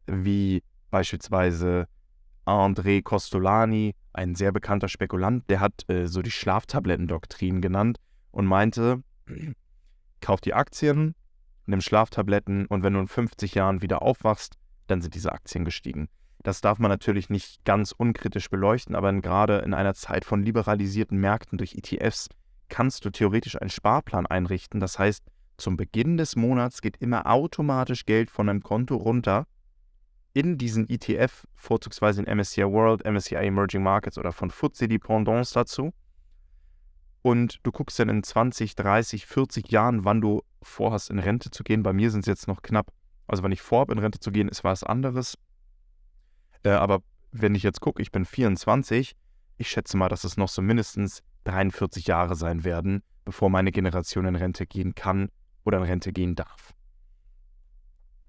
wie 0.08 0.64
beispielsweise 0.92 1.88
André 2.46 3.02
Costolani, 3.02 3.96
ein 4.14 4.36
sehr 4.36 4.52
bekannter 4.52 4.90
Spekulant, 4.90 5.50
der 5.50 5.60
hat 5.60 5.88
äh, 5.90 6.08
so 6.08 6.22
die 6.22 6.32
Schlaftablettendoktrin 6.32 7.62
genannt 7.62 7.98
und 8.32 8.46
meinte, 8.46 9.04
kauf 10.22 10.42
die 10.42 10.54
Aktien, 10.54 11.16
nimm 11.66 11.82
Schlaftabletten 11.82 12.66
und 12.66 12.84
wenn 12.84 12.94
du 12.94 13.00
in 13.00 13.08
50 13.08 13.54
Jahren 13.56 13.82
wieder 13.82 14.02
aufwachst, 14.02 14.58
dann 14.90 15.02
sind 15.02 15.16
diese 15.16 15.32
Aktien 15.32 15.66
gestiegen. 15.66 16.10
Das 16.42 16.62
darf 16.62 16.80
man 16.80 16.90
natürlich 16.90 17.30
nicht 17.30 17.66
ganz 17.66 17.92
unkritisch 17.92 18.50
beleuchten, 18.50 18.96
aber 18.96 19.12
gerade 19.14 19.60
in 19.60 19.74
einer 19.74 19.94
Zeit 19.94 20.24
von 20.24 20.42
liberalisierten 20.42 21.18
Märkten 21.18 21.58
durch 21.58 21.76
ETFs 21.76 22.30
kannst 22.70 23.04
du 23.04 23.10
theoretisch 23.10 23.60
einen 23.60 23.70
Sparplan 23.70 24.26
einrichten. 24.26 24.80
Das 24.80 24.98
heißt, 24.98 25.26
zum 25.58 25.76
Beginn 25.76 26.18
des 26.18 26.36
Monats 26.36 26.82
geht 26.82 26.98
immer 26.98 27.26
automatisch 27.28 28.06
Geld 28.06 28.32
von 28.32 28.48
deinem 28.48 28.64
Konto 28.64 28.96
runter 28.96 29.46
in 30.34 30.58
diesen 30.58 30.88
ETF, 30.90 31.46
vorzugsweise 31.56 32.24
in 32.24 32.38
MSCI 32.38 32.64
World, 32.64 33.04
MSCI 33.06 33.36
Emerging 33.36 33.84
Markets 33.84 34.18
oder 34.18 34.32
von 34.32 34.52
FTSE 34.52 34.88
die 34.88 35.00
Pendants 35.00 35.52
dazu. 35.52 35.92
Und 37.22 37.60
du 37.64 37.72
guckst 37.72 38.00
dann 38.00 38.08
in 38.08 38.24
20, 38.24 38.76
30, 38.76 39.26
40 39.26 39.70
Jahren, 39.72 40.06
wann 40.06 40.22
du 40.22 40.42
vorhast, 40.62 41.10
in 41.10 41.20
Rente 41.20 41.52
zu 41.52 41.64
gehen. 41.64 41.84
Bei 41.84 41.92
mir 41.92 42.12
sind 42.12 42.22
es 42.22 42.28
jetzt 42.28 42.48
noch 42.48 42.62
knapp, 42.62 42.94
also 43.30 43.44
wenn 43.44 43.52
ich 43.52 43.62
vorhabe, 43.62 43.94
in 43.94 44.00
Rente 44.00 44.20
zu 44.20 44.32
gehen, 44.32 44.50
ist 44.50 44.64
was 44.64 44.84
anderes. 44.84 45.38
Äh, 46.64 46.72
aber 46.72 47.02
wenn 47.32 47.56
ich 47.56 47.64
jetzt 47.64 47.82
gucke, 47.82 48.02
ich 48.02 48.12
bin 48.12 48.26
24, 48.26 49.16
ich 49.58 49.70
schätze 49.70 49.98
mal, 49.98 50.10
dass 50.10 50.24
es 50.24 50.38
noch 50.38 50.50
so 50.50 50.62
mindestens 50.62 51.22
43 51.44 52.08
Jahre 52.08 52.36
sein 52.36 52.64
werden, 52.64 53.04
bevor 53.26 53.50
meine 53.50 53.72
Generation 53.72 54.26
in 54.26 54.36
Rente 54.36 54.66
gehen 54.66 54.96
kann 54.96 55.30
oder 55.64 55.78
in 55.78 55.84
Rente 55.84 56.12
gehen 56.12 56.36
darf. 56.36 56.74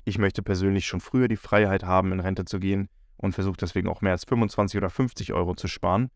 Ich 0.04 0.18
möchte 0.18 0.42
persönlich 0.42 0.86
schon 0.86 1.00
früher 1.00 1.28
die 1.28 1.36
Freiheit 1.36 1.84
haben, 1.84 2.12
in 2.12 2.20
Rente 2.20 2.44
zu 2.44 2.58
gehen 2.58 2.88
und 3.16 3.32
versuche 3.32 3.56
deswegen 3.58 3.88
auch 3.88 4.00
mehr 4.00 4.12
als 4.12 4.24
25 4.24 4.78
oder 4.78 4.90
50 4.90 5.32
Euro 5.32 5.54
zu 5.54 5.68
sparen. 5.68 6.10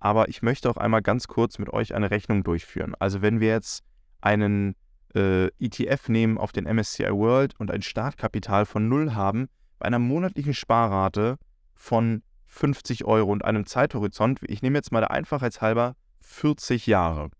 Aber 0.00 0.28
ich 0.28 0.42
möchte 0.42 0.70
auch 0.70 0.76
einmal 0.76 1.02
ganz 1.02 1.28
kurz 1.28 1.58
mit 1.58 1.70
euch 1.70 1.94
eine 1.94 2.10
Rechnung 2.10 2.44
durchführen. 2.44 2.94
Also 2.98 3.20
wenn 3.20 3.40
wir 3.40 3.48
jetzt 3.48 3.82
einen 4.20 4.76
äh, 5.14 5.46
ETF 5.58 6.08
nehmen 6.08 6.38
auf 6.38 6.52
den 6.52 6.64
MSCI 6.64 7.10
World 7.10 7.58
und 7.58 7.70
ein 7.70 7.82
Startkapital 7.82 8.66
von 8.66 8.88
null 8.88 9.14
haben, 9.14 9.48
bei 9.78 9.86
einer 9.86 9.98
monatlichen 9.98 10.54
Sparrate 10.54 11.38
von 11.74 12.22
50 12.46 13.04
Euro 13.04 13.30
und 13.30 13.44
einem 13.44 13.66
Zeithorizont, 13.66 14.40
ich 14.46 14.62
nehme 14.62 14.78
jetzt 14.78 14.90
mal 14.90 15.00
der 15.00 15.10
Einfachheitshalber 15.10 15.94
40 16.20 16.86
Jahre. 16.86 17.30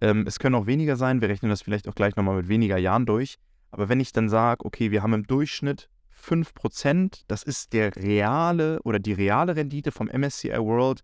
Ähm, 0.00 0.24
es 0.26 0.38
können 0.38 0.54
auch 0.54 0.66
weniger 0.66 0.96
sein, 0.96 1.20
wir 1.20 1.28
rechnen 1.28 1.50
das 1.50 1.62
vielleicht 1.62 1.88
auch 1.88 1.94
gleich 1.94 2.16
nochmal 2.16 2.36
mit 2.36 2.48
weniger 2.48 2.78
Jahren 2.78 3.06
durch. 3.06 3.36
Aber 3.70 3.88
wenn 3.88 4.00
ich 4.00 4.12
dann 4.12 4.28
sage, 4.28 4.64
okay, 4.64 4.90
wir 4.90 5.02
haben 5.02 5.12
im 5.12 5.26
Durchschnitt 5.26 5.88
5%, 6.24 7.24
das 7.26 7.42
ist 7.42 7.72
der 7.72 7.94
reale 7.96 8.80
oder 8.82 8.98
die 8.98 9.12
reale 9.12 9.56
Rendite 9.56 9.92
vom 9.92 10.08
MSCI 10.08 10.58
World 10.58 11.02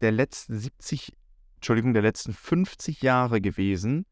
der 0.00 0.12
letzten 0.12 0.58
70, 0.58 1.14
Entschuldigung, 1.56 1.94
der 1.94 2.02
letzten 2.02 2.32
50 2.32 3.02
Jahre 3.02 3.40
gewesen. 3.40 4.04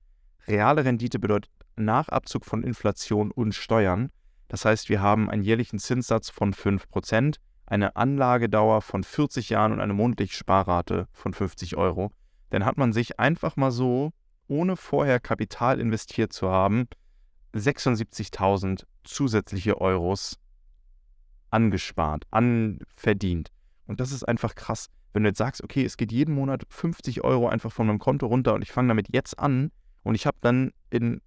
Reale 0.47 0.85
Rendite 0.85 1.19
bedeutet 1.19 1.51
nach 1.77 2.09
Abzug 2.09 2.45
von 2.45 2.63
Inflation 2.63 3.31
und 3.31 3.55
Steuern. 3.55 4.11
Das 4.49 4.65
heißt, 4.65 4.89
wir 4.89 5.01
haben 5.01 5.31
einen 5.31 5.43
jährlichen 5.43 5.79
Zinssatz 5.79 6.31
von 6.31 6.53
5%, 6.53 7.37
eine 7.67 7.97
Anlagedauer 7.97 8.83
von 8.83 9.05
40 9.05 9.51
Jahren 9.51 9.73
und 9.73 9.81
eine 9.81 9.95
monatliche 9.95 10.35
Sparrate 10.35 11.09
von 11.13 11.33
50 11.33 11.77
Euro. 11.77 12.13
Dann 12.51 12.65
hat 12.65 12.77
man 12.77 12.93
sich 12.93 13.19
einfach 13.19 13.57
mal 13.57 13.71
so, 13.71 14.13
ohne 14.47 14.77
vorher 14.77 15.19
Kapital 15.19 15.81
investiert 15.81 16.33
zu 16.33 16.51
haben, 16.51 16.87
76.000 17.55 18.85
zusätzliche 19.05 19.81
Euros 19.81 20.39
angespart, 21.51 22.25
anverdient. 22.31 23.51
Und 23.87 24.01
das 24.01 24.13
ist 24.13 24.25
einfach 24.25 24.55
krass. 24.55 24.89
Wenn 25.13 25.23
du 25.23 25.31
jetzt 25.31 25.39
sagst, 25.39 25.63
okay, 25.63 25.85
es 25.85 25.97
geht 25.97 26.13
jeden 26.13 26.35
Monat 26.35 26.65
50 26.69 27.23
Euro 27.25 27.49
einfach 27.49 27.73
von 27.73 27.87
meinem 27.87 27.99
Konto 27.99 28.27
runter 28.27 28.55
und 28.55 28.63
ich 28.63 28.73
fange 28.73 28.89
damit 28.89 29.09
jetzt 29.13 29.39
an 29.39 29.71
und 30.05 30.15
ich 30.15 30.27
habe 30.27 30.37
dann 30.41 30.71
in 30.91 31.21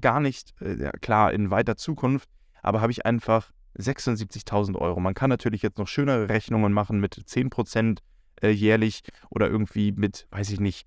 gar 0.00 0.20
nicht, 0.20 0.60
äh, 0.60 0.90
klar, 1.00 1.32
in 1.32 1.50
weiter 1.50 1.76
Zukunft, 1.76 2.28
aber 2.62 2.80
habe 2.80 2.92
ich 2.92 3.06
einfach 3.06 3.52
76.000 3.78 4.76
Euro. 4.76 5.00
Man 5.00 5.14
kann 5.14 5.30
natürlich 5.30 5.62
jetzt 5.62 5.78
noch 5.78 5.88
schönere 5.88 6.28
Rechnungen 6.28 6.72
machen 6.72 7.00
mit 7.00 7.14
10% 7.14 7.98
äh, 8.42 8.48
jährlich 8.48 9.02
oder 9.30 9.48
irgendwie 9.48 9.92
mit, 9.92 10.26
weiß 10.30 10.50
ich 10.50 10.60
nicht, 10.60 10.86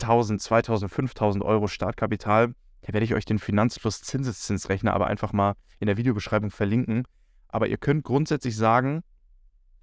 1000, 0.00 0.40
2000, 0.40 0.90
5000 0.90 1.44
Euro 1.44 1.68
Startkapital. 1.68 2.54
Da 2.82 2.92
werde 2.92 3.04
ich 3.04 3.14
euch 3.14 3.24
den 3.24 3.38
Finanzfluss 3.38 4.02
Zinseszinsrechner 4.02 4.92
aber 4.92 5.06
einfach 5.06 5.32
mal 5.32 5.54
in 5.78 5.86
der 5.86 5.96
Videobeschreibung 5.96 6.50
verlinken. 6.50 7.04
Aber 7.48 7.68
ihr 7.68 7.78
könnt 7.78 8.04
grundsätzlich 8.04 8.56
sagen, 8.56 9.02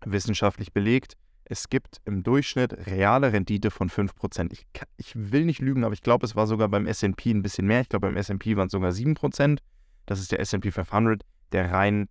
wissenschaftlich 0.05 0.73
belegt, 0.73 1.15
es 1.45 1.69
gibt 1.69 2.01
im 2.05 2.23
Durchschnitt 2.23 2.87
reale 2.87 3.33
Rendite 3.33 3.69
von 3.71 3.89
5%. 3.89 4.51
Ich, 4.53 4.65
ich 4.97 5.13
will 5.15 5.45
nicht 5.45 5.59
lügen, 5.59 5.83
aber 5.83 5.93
ich 5.93 6.01
glaube, 6.01 6.25
es 6.25 6.35
war 6.35 6.47
sogar 6.47 6.69
beim 6.69 6.87
SP 6.87 7.31
ein 7.31 7.41
bisschen 7.41 7.67
mehr. 7.67 7.81
Ich 7.81 7.89
glaube, 7.89 8.07
beim 8.07 8.17
SP 8.17 8.55
waren 8.55 8.67
es 8.67 8.71
sogar 8.71 8.91
7%. 8.91 9.59
Das 10.05 10.19
ist 10.19 10.31
der 10.31 10.39
SP 10.39 10.71
500, 10.71 11.21
der 11.51 11.71
rein, 11.71 12.07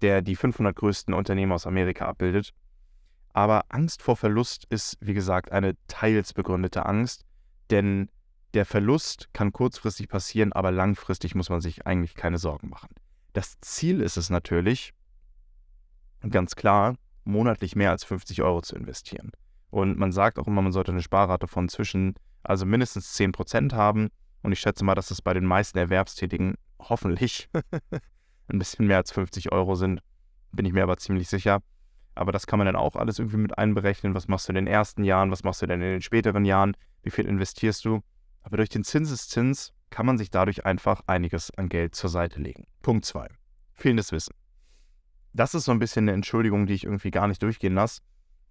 der 0.00 0.22
die 0.22 0.36
500 0.36 0.74
größten 0.74 1.14
Unternehmen 1.14 1.52
aus 1.52 1.66
Amerika 1.66 2.06
abbildet. 2.06 2.52
Aber 3.32 3.64
Angst 3.68 4.02
vor 4.02 4.16
Verlust 4.16 4.66
ist, 4.68 4.98
wie 5.00 5.14
gesagt, 5.14 5.52
eine 5.52 5.74
teils 5.86 6.34
begründete 6.34 6.84
Angst, 6.84 7.24
denn 7.70 8.10
der 8.52 8.66
Verlust 8.66 9.28
kann 9.32 9.52
kurzfristig 9.52 10.08
passieren, 10.08 10.52
aber 10.52 10.70
langfristig 10.70 11.34
muss 11.34 11.48
man 11.48 11.62
sich 11.62 11.86
eigentlich 11.86 12.14
keine 12.14 12.36
Sorgen 12.36 12.68
machen. 12.68 12.90
Das 13.32 13.58
Ziel 13.62 14.02
ist 14.02 14.18
es 14.18 14.28
natürlich, 14.28 14.92
ganz 16.28 16.54
klar, 16.54 16.96
monatlich 17.24 17.76
mehr 17.76 17.90
als 17.90 18.04
50 18.04 18.42
Euro 18.42 18.62
zu 18.62 18.76
investieren. 18.76 19.30
Und 19.70 19.98
man 19.98 20.12
sagt 20.12 20.38
auch 20.38 20.46
immer, 20.46 20.62
man 20.62 20.72
sollte 20.72 20.92
eine 20.92 21.02
Sparrate 21.02 21.48
von 21.48 21.68
zwischen, 21.68 22.14
also 22.42 22.66
mindestens 22.66 23.18
10% 23.18 23.72
haben. 23.72 24.08
Und 24.42 24.52
ich 24.52 24.60
schätze 24.60 24.84
mal, 24.84 24.94
dass 24.94 25.10
es 25.10 25.22
bei 25.22 25.32
den 25.32 25.46
meisten 25.46 25.78
Erwerbstätigen 25.78 26.56
hoffentlich 26.78 27.48
ein 28.48 28.58
bisschen 28.58 28.86
mehr 28.86 28.98
als 28.98 29.12
50 29.12 29.52
Euro 29.52 29.74
sind. 29.74 30.00
Bin 30.52 30.66
ich 30.66 30.72
mir 30.72 30.82
aber 30.82 30.98
ziemlich 30.98 31.28
sicher. 31.28 31.62
Aber 32.14 32.32
das 32.32 32.46
kann 32.46 32.58
man 32.58 32.66
dann 32.66 32.76
auch 32.76 32.96
alles 32.96 33.18
irgendwie 33.18 33.38
mit 33.38 33.56
einberechnen. 33.56 34.14
Was 34.14 34.28
machst 34.28 34.48
du 34.48 34.50
in 34.50 34.56
den 34.56 34.66
ersten 34.66 35.04
Jahren? 35.04 35.30
Was 35.30 35.44
machst 35.44 35.62
du 35.62 35.66
denn 35.66 35.80
in 35.80 35.88
den 35.88 36.02
späteren 36.02 36.44
Jahren? 36.44 36.76
Wie 37.02 37.10
viel 37.10 37.24
investierst 37.26 37.84
du? 37.84 38.02
Aber 38.42 38.58
durch 38.58 38.68
den 38.68 38.84
Zinseszins 38.84 39.72
kann 39.88 40.04
man 40.06 40.18
sich 40.18 40.30
dadurch 40.30 40.66
einfach 40.66 41.00
einiges 41.06 41.50
an 41.52 41.68
Geld 41.68 41.94
zur 41.94 42.10
Seite 42.10 42.40
legen. 42.40 42.66
Punkt 42.82 43.06
2. 43.06 43.28
Fehlendes 43.72 44.12
Wissen. 44.12 44.34
Das 45.32 45.54
ist 45.54 45.64
so 45.64 45.72
ein 45.72 45.78
bisschen 45.78 46.04
eine 46.04 46.12
Entschuldigung, 46.12 46.66
die 46.66 46.74
ich 46.74 46.84
irgendwie 46.84 47.10
gar 47.10 47.28
nicht 47.28 47.42
durchgehen 47.42 47.74
lasse. 47.74 48.00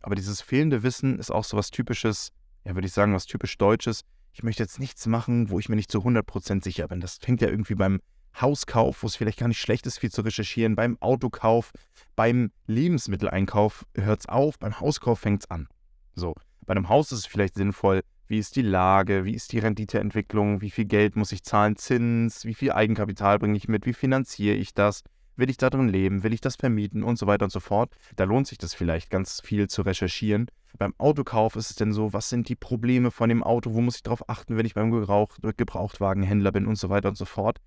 Aber 0.02 0.15
dieses 0.15 0.41
fehlende 0.41 0.84
Wissen 0.84 1.20
ist 1.20 1.32
auch 1.32 1.44
so 1.44 1.58
was 1.58 1.70
Typisches, 1.70 2.32
ja, 2.65 2.74
würde 2.74 2.88
ich 2.88 2.94
sagen, 2.94 3.13
was 3.13 3.26
typisch 3.26 3.58
Deutsches. 3.58 4.02
Ich 4.34 4.44
möchte 4.44 4.63
jetzt 4.63 4.80
nichts 4.80 5.06
machen, 5.06 5.50
wo 5.50 5.60
ich 5.60 5.70
mir 5.70 5.76
nicht 5.76 5.91
zu 5.91 6.00
100% 6.00 6.63
sicher 6.63 6.88
bin. 6.88 7.00
Das 7.00 7.17
fängt 7.17 7.41
ja 7.41 7.50
irgendwie 7.50 7.76
beim 7.76 8.00
Hauskauf, 8.39 9.04
wo 9.04 9.08
es 9.08 9.15
vielleicht 9.15 9.39
gar 9.39 9.48
nicht 9.48 9.60
schlecht 9.60 9.86
ist, 9.86 10.00
viel 10.00 10.12
zu 10.12 10.22
recherchieren, 10.22 10.76
beim 10.76 10.98
Autokauf, 11.02 11.72
beim 12.15 12.52
Lebensmitteleinkauf 12.65 13.86
hört 13.96 14.22
es 14.22 14.30
auf, 14.30 14.58
beim 14.58 14.80
Hauskauf 14.80 15.20
fängt 15.20 15.44
es 15.44 15.52
an. 15.52 15.67
So, 16.15 16.34
bei 16.65 16.72
einem 16.72 16.89
Haus 16.89 17.12
ist 17.12 17.20
es 17.20 17.26
vielleicht 17.26 17.56
sinnvoll, 17.56 18.02
wie 18.28 18.39
ist 18.39 18.56
die 18.56 18.62
Lage? 18.62 19.26
Wie 19.26 19.34
ist 19.34 19.52
die 19.52 19.60
Renditeentwicklung? 19.60 20.62
Wie 20.62 20.70
viel 20.70 20.86
Geld 20.86 21.17
muss 21.17 21.34
ich 21.34 21.44
zahlen? 21.44 21.76
Zins? 21.76 22.46
Wie 22.46 22.54
viel 22.54 22.72
Eigenkapital 22.72 23.39
bringe 23.39 23.58
ich 23.58 23.67
mit? 23.67 23.86
Wie 23.86 23.94
finanziere 23.94 24.56
ich 24.56 24.74
das? 24.74 25.04
Will 25.36 25.50
ich 25.50 25.58
da 25.58 25.70
drin 25.70 25.89
leben? 25.89 26.24
Will 26.24 26.34
ich 26.34 26.41
das 26.41 26.56
vermieten? 26.56 27.04
Und 27.04 27.17
so 27.17 27.28
weiter 27.28 27.46
und 27.46 27.52
so 27.52 27.60
fort. 27.60 27.96
Da 28.15 28.26
lohnt 28.26 28.48
sich 28.48 28.58
das 28.58 28.74
vielleicht 28.74 29.10
ganz 29.10 29.41
viel 29.41 29.67
zu 29.67 29.82
recherchieren. 29.82 30.48
Beim 30.78 30.94
Autokauf 30.98 31.56
ist 31.56 31.70
es 31.70 31.76
denn 31.76 31.94
so, 31.94 32.13
was 32.13 32.30
sind 32.30 32.50
die 32.50 32.56
Probleme 32.56 33.12
von 33.12 33.30
dem 33.30 33.44
Auto? 33.44 33.74
Wo 33.74 33.82
muss 33.82 33.98
ich 33.98 34.04
darauf 34.04 34.30
achten, 34.30 34.58
wenn 34.58 34.65
ich 34.65 34.74
beim 34.74 34.91
Gebrauch 34.91 35.38
Gebrauchtwagenhändler 35.41 36.52
bin 36.52 36.67
und 36.67 36.78
so 36.78 36.89
weiter 36.89 37.10
und 37.10 37.17
so 37.17 37.26
fort. 37.26 37.60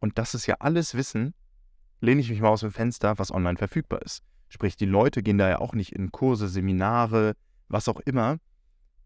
Und 0.00 0.18
das 0.18 0.34
ist 0.34 0.46
ja 0.46 0.56
alles 0.58 0.94
Wissen, 0.94 1.34
lehne 2.00 2.20
ich 2.20 2.30
mich 2.30 2.40
mal 2.40 2.50
aus 2.50 2.60
dem 2.60 2.72
Fenster, 2.72 3.18
was 3.18 3.32
online 3.32 3.56
verfügbar 3.56 4.02
ist. 4.02 4.22
Sprich, 4.48 4.76
die 4.76 4.86
Leute 4.86 5.22
gehen 5.22 5.38
da 5.38 5.48
ja 5.48 5.58
auch 5.58 5.72
nicht 5.72 5.92
in 5.92 6.12
Kurse, 6.12 6.48
Seminare, 6.48 7.34
was 7.68 7.88
auch 7.88 8.00
immer, 8.00 8.38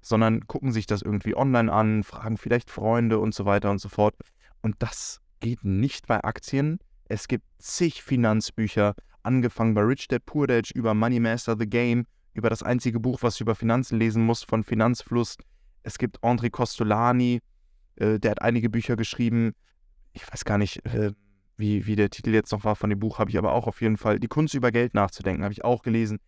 sondern 0.00 0.46
gucken 0.46 0.72
sich 0.72 0.86
das 0.86 1.02
irgendwie 1.02 1.36
online 1.36 1.72
an, 1.72 2.02
fragen 2.02 2.36
vielleicht 2.36 2.70
Freunde 2.70 3.18
und 3.18 3.34
so 3.34 3.44
weiter 3.44 3.70
und 3.70 3.80
so 3.80 3.88
fort. 3.88 4.14
Und 4.62 4.76
das 4.80 5.20
geht 5.40 5.64
nicht 5.64 6.06
bei 6.06 6.22
Aktien. 6.22 6.80
Es 7.08 7.26
gibt 7.26 7.44
zig 7.58 8.02
Finanzbücher, 8.02 8.94
angefangen 9.22 9.74
bei 9.74 9.80
Rich 9.80 10.08
Dad 10.08 10.26
Poor 10.26 10.46
Dad 10.46 10.70
über 10.72 10.92
Money 10.92 11.20
Master 11.20 11.56
the 11.58 11.66
Game, 11.66 12.04
über 12.34 12.50
das 12.50 12.62
einzige 12.62 13.00
Buch, 13.00 13.22
was 13.22 13.36
du 13.36 13.44
über 13.44 13.54
Finanzen 13.54 13.98
lesen 13.98 14.24
musst, 14.24 14.46
von 14.46 14.62
Finanzfluss. 14.62 15.36
Es 15.82 15.96
gibt 15.96 16.22
André 16.22 16.50
Costolani, 16.50 17.40
äh, 17.96 18.18
der 18.18 18.32
hat 18.32 18.42
einige 18.42 18.68
Bücher 18.68 18.96
geschrieben. 18.96 19.52
Ich 20.12 20.30
weiß 20.30 20.44
gar 20.44 20.58
nicht, 20.58 20.84
äh, 20.84 21.12
wie, 21.56 21.86
wie 21.86 21.96
der 21.96 22.10
Titel 22.10 22.30
jetzt 22.30 22.52
noch 22.52 22.64
war 22.64 22.76
von 22.76 22.90
dem 22.90 22.98
Buch, 22.98 23.18
habe 23.18 23.30
ich 23.30 23.38
aber 23.38 23.52
auch 23.52 23.66
auf 23.66 23.80
jeden 23.80 23.96
Fall. 23.96 24.20
Die 24.20 24.28
Kunst 24.28 24.54
über 24.54 24.70
Geld 24.70 24.92
nachzudenken, 24.92 25.42
habe 25.42 25.52
ich 25.52 25.64
auch 25.64 25.82
gelesen. 25.82 26.18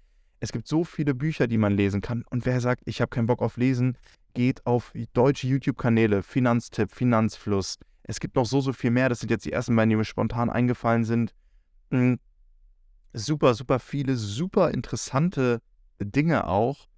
Es 0.41 0.51
gibt 0.51 0.67
so 0.67 0.85
viele 0.85 1.15
Bücher, 1.15 1.47
die 1.47 1.59
man 1.59 1.75
lesen 1.75 2.01
kann. 2.01 2.25
Und 2.31 2.47
wer 2.47 2.61
sagt, 2.63 2.83
ich 2.87 3.03
habe 3.03 3.11
keinen 3.11 3.27
Bock 3.27 3.43
auf 3.43 3.59
Lesen, 3.59 3.99
geht 4.33 4.65
auf 4.65 4.93
deutsche 5.13 5.47
YouTube-Kanäle, 5.47 6.23
Finanztipp, 6.23 6.91
Finanzfluss. 6.91 7.77
Es 8.11 8.19
gibt 8.19 8.35
noch 8.35 8.45
so, 8.45 8.61
so 8.61 8.73
viel 8.73 8.91
mehr. 8.91 9.09
Das 9.09 9.21
sind 9.21 9.31
jetzt 9.31 9.45
die 9.45 9.53
ersten 9.53 9.77
beiden, 9.77 9.89
die 9.89 9.95
mir 9.95 10.05
spontan 10.05 10.51
eingefallen 10.51 11.05
sind. 11.05 11.33
Hm. 11.93 12.19
super, 13.13 13.55
super 13.55 13.79
viele, 13.79 14.17
super 14.17 14.73
interessante 14.73 15.61
Dinge 16.01 16.49
auch, 16.49 16.89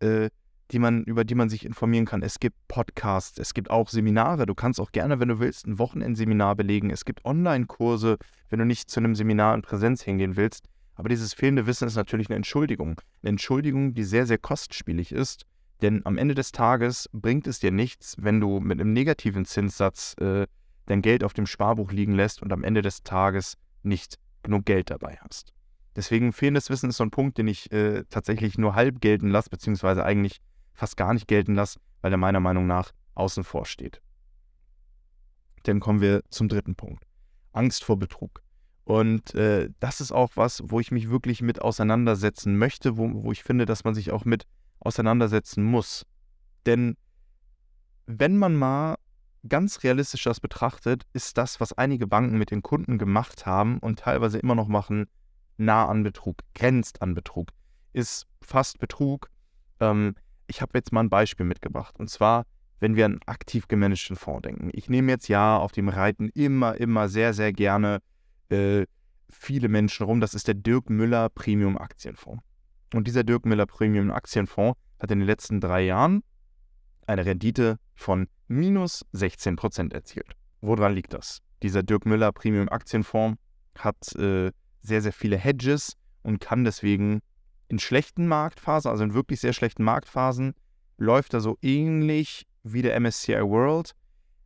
äh, 0.00 0.30
die 0.70 0.78
man, 0.78 1.04
über 1.04 1.24
die 1.24 1.34
man 1.34 1.50
sich 1.50 1.66
informieren 1.66 2.06
kann. 2.06 2.22
Es 2.22 2.40
gibt 2.40 2.56
Podcasts, 2.66 3.38
es 3.38 3.52
gibt 3.52 3.68
auch 3.68 3.90
Seminare. 3.90 4.46
Du 4.46 4.54
kannst 4.54 4.80
auch 4.80 4.90
gerne, 4.90 5.20
wenn 5.20 5.28
du 5.28 5.38
willst, 5.38 5.66
ein 5.66 5.78
Wochenendseminar 5.78 6.56
belegen. 6.56 6.88
Es 6.88 7.04
gibt 7.04 7.26
Online-Kurse, 7.26 8.16
wenn 8.48 8.58
du 8.58 8.64
nicht 8.64 8.90
zu 8.90 9.00
einem 9.00 9.14
Seminar 9.14 9.54
in 9.54 9.60
Präsenz 9.60 10.02
hingehen 10.02 10.36
willst. 10.36 10.68
Aber 10.94 11.10
dieses 11.10 11.34
fehlende 11.34 11.66
Wissen 11.66 11.86
ist 11.86 11.96
natürlich 11.96 12.28
eine 12.28 12.36
Entschuldigung. 12.36 13.02
Eine 13.22 13.30
Entschuldigung, 13.30 13.92
die 13.92 14.04
sehr, 14.04 14.24
sehr 14.26 14.38
kostspielig 14.38 15.12
ist. 15.12 15.44
Denn 15.82 16.04
am 16.06 16.18
Ende 16.18 16.34
des 16.34 16.52
Tages 16.52 17.10
bringt 17.12 17.46
es 17.46 17.58
dir 17.58 17.70
nichts, 17.70 18.16
wenn 18.18 18.40
du 18.40 18.60
mit 18.60 18.80
einem 18.80 18.92
negativen 18.92 19.44
Zinssatz 19.44 20.14
äh, 20.20 20.46
dein 20.86 21.02
Geld 21.02 21.24
auf 21.24 21.32
dem 21.32 21.46
Sparbuch 21.46 21.90
liegen 21.92 22.14
lässt 22.14 22.42
und 22.42 22.52
am 22.52 22.64
Ende 22.64 22.82
des 22.82 23.02
Tages 23.02 23.56
nicht 23.82 24.18
genug 24.42 24.64
Geld 24.64 24.90
dabei 24.90 25.18
hast. 25.20 25.52
Deswegen 25.96 26.32
fehlendes 26.32 26.70
Wissen 26.70 26.90
ist 26.90 26.96
so 26.96 27.04
ein 27.04 27.10
Punkt, 27.10 27.38
den 27.38 27.48
ich 27.48 27.70
äh, 27.72 28.04
tatsächlich 28.10 28.58
nur 28.58 28.74
halb 28.74 29.00
gelten 29.00 29.28
lasse, 29.28 29.50
beziehungsweise 29.50 30.04
eigentlich 30.04 30.40
fast 30.72 30.96
gar 30.96 31.14
nicht 31.14 31.28
gelten 31.28 31.54
lasse, 31.54 31.78
weil 32.02 32.12
er 32.12 32.18
meiner 32.18 32.40
Meinung 32.40 32.66
nach 32.66 32.90
außen 33.14 33.44
vor 33.44 33.64
steht. 33.64 34.00
Dann 35.62 35.80
kommen 35.80 36.00
wir 36.00 36.22
zum 36.30 36.48
dritten 36.48 36.74
Punkt. 36.74 37.04
Angst 37.52 37.84
vor 37.84 37.98
Betrug. 37.98 38.42
Und 38.84 39.34
äh, 39.34 39.70
das 39.80 40.00
ist 40.00 40.12
auch 40.12 40.32
was, 40.34 40.62
wo 40.66 40.78
ich 40.78 40.90
mich 40.90 41.08
wirklich 41.08 41.40
mit 41.40 41.62
auseinandersetzen 41.62 42.58
möchte, 42.58 42.98
wo, 42.98 43.08
wo 43.24 43.32
ich 43.32 43.42
finde, 43.42 43.64
dass 43.64 43.84
man 43.84 43.94
sich 43.94 44.10
auch 44.10 44.24
mit 44.24 44.44
auseinandersetzen 44.84 45.64
muss. 45.64 46.06
Denn 46.66 46.96
wenn 48.06 48.36
man 48.36 48.54
mal 48.54 48.96
ganz 49.48 49.82
realistisch 49.82 50.24
das 50.24 50.40
betrachtet, 50.40 51.04
ist 51.12 51.36
das, 51.36 51.60
was 51.60 51.72
einige 51.72 52.06
Banken 52.06 52.38
mit 52.38 52.50
den 52.50 52.62
Kunden 52.62 52.98
gemacht 52.98 53.46
haben 53.46 53.78
und 53.78 53.98
teilweise 53.98 54.38
immer 54.38 54.54
noch 54.54 54.68
machen, 54.68 55.06
nah 55.56 55.86
an 55.86 56.02
Betrug, 56.02 56.38
grenzt 56.54 57.02
an 57.02 57.14
Betrug, 57.14 57.50
ist 57.92 58.26
fast 58.40 58.78
Betrug. 58.78 59.30
Ähm, 59.80 60.14
ich 60.46 60.62
habe 60.62 60.72
jetzt 60.74 60.92
mal 60.92 61.00
ein 61.00 61.10
Beispiel 61.10 61.46
mitgebracht. 61.46 61.98
Und 61.98 62.10
zwar, 62.10 62.44
wenn 62.80 62.96
wir 62.96 63.06
an 63.06 63.20
aktiv 63.26 63.68
gemanagten 63.68 64.16
Fonds 64.16 64.42
denken. 64.42 64.70
Ich 64.72 64.88
nehme 64.88 65.12
jetzt 65.12 65.28
ja 65.28 65.56
auf 65.56 65.72
dem 65.72 65.88
Reiten 65.88 66.28
immer, 66.30 66.76
immer 66.76 67.08
sehr, 67.08 67.32
sehr 67.32 67.52
gerne 67.52 68.00
äh, 68.48 68.86
viele 69.30 69.68
Menschen 69.68 70.04
rum. 70.04 70.20
Das 70.20 70.34
ist 70.34 70.48
der 70.48 70.54
Dirk 70.54 70.90
Müller 70.90 71.28
Premium 71.28 71.78
Aktienfonds. 71.78 72.42
Und 72.94 73.08
dieser 73.08 73.24
Dirk 73.24 73.44
Müller 73.44 73.66
Premium 73.66 74.12
Aktienfonds 74.12 74.78
hat 75.00 75.10
in 75.10 75.18
den 75.18 75.26
letzten 75.26 75.60
drei 75.60 75.82
Jahren 75.82 76.22
eine 77.08 77.26
Rendite 77.26 77.80
von 77.96 78.28
minus 78.46 79.04
16% 79.12 79.92
erzielt. 79.92 80.36
Woran 80.60 80.94
liegt 80.94 81.12
das? 81.12 81.40
Dieser 81.60 81.82
Dirk 81.82 82.06
Müller 82.06 82.30
Premium 82.30 82.68
Aktienfonds 82.68 83.36
hat 83.76 84.14
äh, 84.14 84.52
sehr, 84.80 85.02
sehr 85.02 85.12
viele 85.12 85.36
Hedges 85.36 85.96
und 86.22 86.38
kann 86.38 86.62
deswegen 86.62 87.18
in 87.66 87.80
schlechten 87.80 88.28
Marktphasen, 88.28 88.92
also 88.92 89.02
in 89.02 89.12
wirklich 89.12 89.40
sehr 89.40 89.54
schlechten 89.54 89.82
Marktphasen, 89.82 90.54
läuft 90.96 91.34
er 91.34 91.40
so 91.40 91.58
ähnlich 91.62 92.46
wie 92.62 92.82
der 92.82 92.94
MSCI 93.00 93.40
World, 93.42 93.90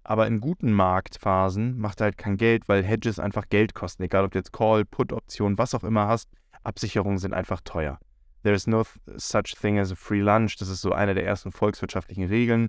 aber 0.05 0.27
in 0.27 0.41
guten 0.41 0.73
Marktphasen 0.73 1.77
macht 1.77 2.01
er 2.01 2.05
halt 2.05 2.17
kein 2.17 2.39
Geld, 2.39 2.67
weil 2.67 2.83
Hedges 2.83 3.19
einfach 3.19 3.51
Geld 3.51 3.75
kosten. 3.75 4.05
Egal 4.05 4.25
ob 4.25 4.31
du 4.31 4.39
jetzt 4.39 4.55
Call, 4.55 4.87
Put-Option, 4.87 5.59
was 5.59 5.75
auch 5.75 5.85
immer 5.85 6.09
hast, 6.09 6.31
Absicherungen 6.63 7.19
sind 7.19 7.35
einfach 7.35 7.61
teuer. 7.61 7.99
There 8.43 8.55
is 8.55 8.67
no 8.67 8.85
such 9.17 9.57
thing 9.61 9.79
as 9.79 9.93
a 9.93 9.97
free 9.97 10.21
lunch. 10.21 10.57
Das 10.57 10.69
ist 10.69 10.81
so 10.81 10.93
eine 10.93 11.15
der 11.15 11.27
ersten 11.27 11.53
volkswirtschaftlichen 11.53 12.25
Regeln. 12.25 12.69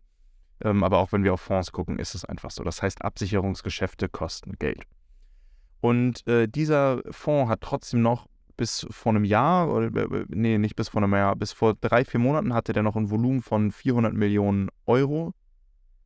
Ähm, 0.61 0.83
aber 0.83 0.97
auch 0.97 1.11
wenn 1.11 1.23
wir 1.23 1.33
auf 1.33 1.41
Fonds 1.41 1.71
gucken, 1.71 1.99
ist 1.99 2.15
es 2.15 2.25
einfach 2.25 2.51
so. 2.51 2.63
Das 2.63 2.81
heißt, 2.81 3.03
Absicherungsgeschäfte 3.03 4.09
kosten 4.09 4.53
Geld. 4.59 4.83
Und 5.81 6.27
äh, 6.27 6.47
dieser 6.47 7.01
Fonds 7.11 7.49
hat 7.49 7.61
trotzdem 7.61 8.01
noch 8.01 8.27
bis 8.57 8.85
vor 8.89 9.13
einem 9.13 9.23
Jahr, 9.23 9.71
oder, 9.71 9.87
äh, 9.87 10.25
nee, 10.27 10.57
nicht 10.57 10.75
bis 10.75 10.89
vor 10.89 11.01
einem 11.01 11.13
Jahr, 11.13 11.35
bis 11.37 11.53
vor 11.53 11.75
drei, 11.75 12.03
vier 12.03 12.19
Monaten 12.19 12.53
hatte 12.53 12.73
der 12.73 12.83
noch 12.83 12.97
ein 12.97 13.09
Volumen 13.09 13.41
von 13.41 13.71
400 13.71 14.13
Millionen 14.13 14.67
Euro, 14.85 15.33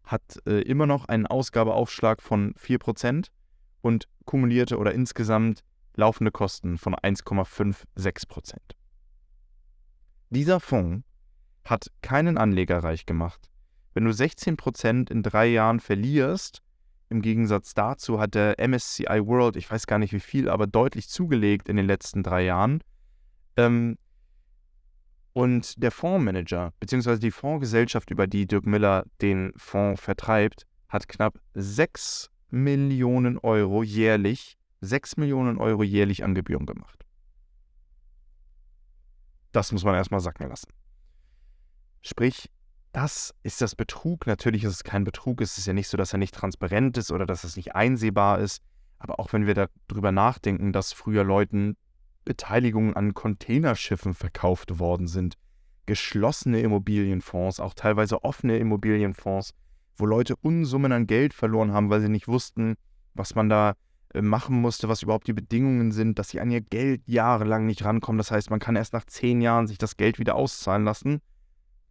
hat 0.03 0.39
äh, 0.45 0.61
immer 0.61 0.85
noch 0.85 1.05
einen 1.05 1.25
Ausgabeaufschlag 1.25 2.21
von 2.21 2.53
4% 2.53 3.29
und 3.81 4.07
kumulierte 4.25 4.77
oder 4.77 4.93
insgesamt 4.93 5.63
laufende 5.95 6.31
Kosten 6.31 6.77
von 6.77 6.93
1,56%. 6.93 8.57
Dieser 10.33 10.59
Fonds 10.59 11.05
hat 11.63 11.91
keinen 12.01 12.39
Anleger 12.39 12.83
reich 12.83 13.05
gemacht. 13.05 13.51
Wenn 13.93 14.05
du 14.05 14.09
16% 14.09 15.11
in 15.11 15.21
drei 15.21 15.45
Jahren 15.45 15.79
verlierst, 15.79 16.63
im 17.09 17.21
Gegensatz 17.21 17.75
dazu 17.75 18.19
hat 18.19 18.33
der 18.33 18.55
MSCI 18.57 19.27
World, 19.27 19.55
ich 19.57 19.69
weiß 19.69 19.85
gar 19.85 19.99
nicht 19.99 20.11
wie 20.11 20.19
viel, 20.19 20.49
aber 20.49 20.65
deutlich 20.65 21.07
zugelegt 21.07 21.69
in 21.69 21.77
den 21.77 21.85
letzten 21.85 22.23
drei 22.23 22.45
Jahren. 22.45 22.81
Ähm, 23.57 23.99
und 25.33 25.83
der 25.83 25.91
Fondsmanager, 25.91 26.73
beziehungsweise 26.79 27.19
die 27.19 27.29
Fondsgesellschaft, 27.29 28.09
über 28.09 28.25
die 28.25 28.47
Dirk 28.47 28.65
Miller 28.65 29.05
den 29.21 29.53
Fonds 29.55 30.01
vertreibt, 30.01 30.65
hat 30.89 31.07
knapp 31.07 31.37
6 31.53 32.31
Millionen 32.49 33.37
Euro 33.37 33.83
jährlich, 33.83 34.57
6 34.81 35.17
Millionen 35.17 35.59
Euro 35.59 35.83
jährlich 35.83 36.23
an 36.23 36.33
Gebühren 36.33 36.65
gemacht. 36.65 37.05
Das 39.53 39.71
muss 39.71 39.85
man 39.85 39.95
erstmal 39.95 40.19
sacken 40.19 40.49
lassen. 40.49 40.67
Sprich, 42.01 42.49
das 42.91 43.33
ist 43.43 43.61
das 43.61 43.75
Betrug. 43.75 44.27
Natürlich 44.27 44.65
ist 44.65 44.73
es 44.73 44.83
kein 44.83 45.05
Betrug. 45.05 45.39
Es 45.39 45.57
ist 45.57 45.67
ja 45.67 45.73
nicht 45.73 45.87
so, 45.87 45.95
dass 45.95 46.13
er 46.13 46.19
nicht 46.19 46.35
transparent 46.35 46.97
ist 46.97 47.11
oder 47.11 47.25
dass 47.25 47.45
es 47.45 47.55
nicht 47.55 47.73
einsehbar 47.75 48.39
ist. 48.39 48.61
Aber 48.99 49.19
auch 49.19 49.31
wenn 49.31 49.47
wir 49.47 49.69
darüber 49.87 50.11
nachdenken, 50.11 50.73
dass 50.73 50.91
früher 50.91 51.23
Leuten 51.23 51.77
Beteiligungen 52.25 52.95
an 52.95 53.13
Containerschiffen 53.13 54.13
verkauft 54.13 54.79
worden 54.79 55.07
sind, 55.07 55.37
geschlossene 55.85 56.61
Immobilienfonds, 56.61 57.59
auch 57.59 57.73
teilweise 57.73 58.23
offene 58.23 58.57
Immobilienfonds, 58.57 59.53
wo 59.97 60.05
Leute 60.05 60.35
Unsummen 60.37 60.91
an 60.91 61.07
Geld 61.07 61.33
verloren 61.33 61.73
haben, 61.73 61.89
weil 61.89 62.01
sie 62.01 62.09
nicht 62.09 62.27
wussten, 62.27 62.75
was 63.13 63.35
man 63.35 63.49
da 63.49 63.75
machen 64.21 64.61
musste, 64.61 64.89
was 64.89 65.01
überhaupt 65.01 65.27
die 65.27 65.33
Bedingungen 65.33 65.91
sind, 65.91 66.19
dass 66.19 66.29
sie 66.29 66.39
an 66.39 66.51
ihr 66.51 66.61
Geld 66.61 67.01
jahrelang 67.07 67.65
nicht 67.65 67.83
rankommen. 67.83 68.17
Das 68.19 68.31
heißt, 68.31 68.49
man 68.49 68.59
kann 68.59 68.75
erst 68.75 68.93
nach 68.93 69.05
zehn 69.05 69.41
Jahren 69.41 69.67
sich 69.67 69.77
das 69.77 69.97
Geld 69.97 70.19
wieder 70.19 70.35
auszahlen 70.35 70.83
lassen 70.83 71.21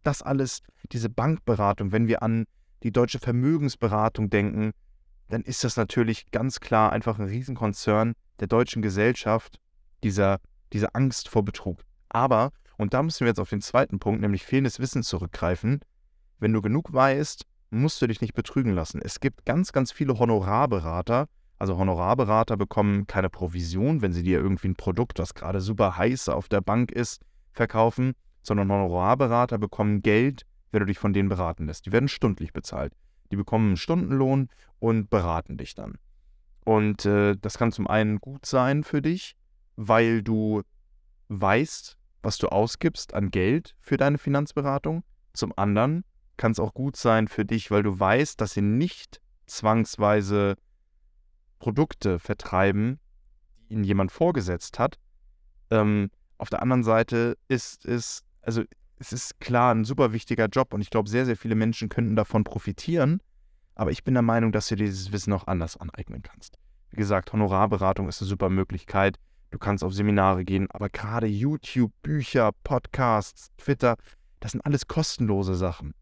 das 0.03 0.21
alles, 0.21 0.61
diese 0.91 1.09
Bankberatung, 1.09 1.91
wenn 1.91 2.07
wir 2.07 2.21
an 2.21 2.45
die 2.83 2.91
deutsche 2.91 3.19
Vermögensberatung 3.19 4.29
denken, 4.29 4.73
dann 5.29 5.41
ist 5.41 5.63
das 5.63 5.77
natürlich 5.77 6.29
ganz 6.31 6.59
klar 6.59 6.91
einfach 6.91 7.17
ein 7.17 7.27
Riesenkonzern 7.27 8.13
der 8.39 8.47
deutschen 8.47 8.81
Gesellschaft, 8.81 9.59
dieser, 10.03 10.39
diese 10.73 10.93
Angst 10.93 11.29
vor 11.29 11.43
Betrug. 11.43 11.81
Aber, 12.09 12.51
und 12.77 12.93
da 12.93 13.01
müssen 13.01 13.21
wir 13.21 13.29
jetzt 13.29 13.39
auf 13.39 13.49
den 13.49 13.61
zweiten 13.61 13.99
Punkt, 13.99 14.21
nämlich 14.21 14.43
fehlendes 14.43 14.79
Wissen 14.79 15.01
zurückgreifen, 15.01 15.79
wenn 16.39 16.53
du 16.53 16.61
genug 16.61 16.91
weißt, 16.91 17.45
musst 17.69 18.01
du 18.01 18.07
dich 18.07 18.21
nicht 18.21 18.33
betrügen 18.33 18.73
lassen. 18.73 19.01
Es 19.01 19.19
gibt 19.19 19.45
ganz, 19.45 19.71
ganz 19.71 19.91
viele 19.91 20.19
Honorarberater, 20.19 21.27
also 21.63 21.77
Honorarberater 21.77 22.57
bekommen 22.57 23.07
keine 23.07 23.29
Provision, 23.29 24.01
wenn 24.01 24.11
sie 24.11 24.21
dir 24.21 24.37
irgendwie 24.37 24.67
ein 24.67 24.75
Produkt, 24.75 25.17
das 25.17 25.33
gerade 25.33 25.61
super 25.61 25.95
heiß 25.95 26.27
auf 26.27 26.49
der 26.49 26.59
Bank 26.59 26.91
ist, 26.91 27.21
verkaufen, 27.53 28.15
sondern 28.41 28.69
Honorarberater 28.69 29.57
bekommen 29.57 30.01
Geld, 30.01 30.41
wenn 30.71 30.81
du 30.81 30.87
dich 30.87 30.99
von 30.99 31.13
denen 31.13 31.29
beraten 31.29 31.67
lässt. 31.67 31.85
Die 31.85 31.93
werden 31.93 32.09
stündlich 32.09 32.51
bezahlt. 32.51 32.91
Die 33.31 33.37
bekommen 33.37 33.67
einen 33.67 33.77
Stundenlohn 33.77 34.49
und 34.79 35.09
beraten 35.09 35.55
dich 35.55 35.73
dann. 35.73 35.97
Und 36.65 37.05
äh, 37.05 37.37
das 37.39 37.57
kann 37.57 37.71
zum 37.71 37.87
einen 37.87 38.19
gut 38.19 38.45
sein 38.45 38.83
für 38.83 39.01
dich, 39.01 39.37
weil 39.77 40.21
du 40.21 40.63
weißt, 41.29 41.97
was 42.23 42.39
du 42.39 42.49
ausgibst 42.49 43.13
an 43.13 43.31
Geld 43.31 43.73
für 43.79 43.95
deine 43.95 44.17
Finanzberatung. 44.17 45.05
Zum 45.31 45.53
anderen 45.55 46.03
kann 46.35 46.51
es 46.51 46.59
auch 46.59 46.73
gut 46.73 46.97
sein 46.97 47.29
für 47.29 47.45
dich, 47.45 47.71
weil 47.71 47.83
du 47.83 47.97
weißt, 47.97 48.41
dass 48.41 48.51
sie 48.51 48.61
nicht 48.61 49.21
zwangsweise 49.45 50.57
Produkte 51.63 52.19
vertreiben, 52.19 52.99
die 53.57 53.73
ihnen 53.73 53.85
jemand 53.85 54.11
vorgesetzt 54.11 54.79
hat. 54.79 54.99
Ähm, 55.71 56.09
auf 56.37 56.49
der 56.49 56.61
anderen 56.61 56.83
Seite 56.83 57.37
ist 57.47 57.85
es 57.85 58.25
also 58.41 58.63
es 58.99 59.13
ist 59.13 59.39
klar 59.39 59.73
ein 59.73 59.85
super 59.85 60.13
wichtiger 60.13 60.47
Job 60.47 60.73
und 60.73 60.81
ich 60.81 60.89
glaube, 60.89 61.09
sehr, 61.09 61.25
sehr 61.25 61.37
viele 61.37 61.55
Menschen 61.55 61.89
könnten 61.89 62.15
davon 62.15 62.43
profitieren. 62.43 63.21
Aber 63.75 63.91
ich 63.91 64.03
bin 64.03 64.13
der 64.13 64.23
Meinung, 64.23 64.51
dass 64.51 64.67
du 64.67 64.75
dieses 64.75 65.11
Wissen 65.11 65.33
auch 65.33 65.47
anders 65.47 65.77
aneignen 65.77 66.21
kannst. 66.21 66.57
Wie 66.91 66.97
gesagt, 66.97 67.33
Honorarberatung 67.33 68.07
ist 68.07 68.21
eine 68.21 68.29
super 68.29 68.49
Möglichkeit. 68.49 69.17
Du 69.51 69.57
kannst 69.57 69.83
auf 69.83 69.93
Seminare 69.93 70.43
gehen, 70.43 70.67
aber 70.71 70.89
gerade 70.89 71.27
YouTube, 71.27 71.91
Bücher, 72.01 72.51
Podcasts, 72.63 73.49
Twitter, 73.57 73.95
das 74.39 74.51
sind 74.51 74.65
alles 74.65 74.87
kostenlose 74.87 75.55
Sachen. 75.55 75.93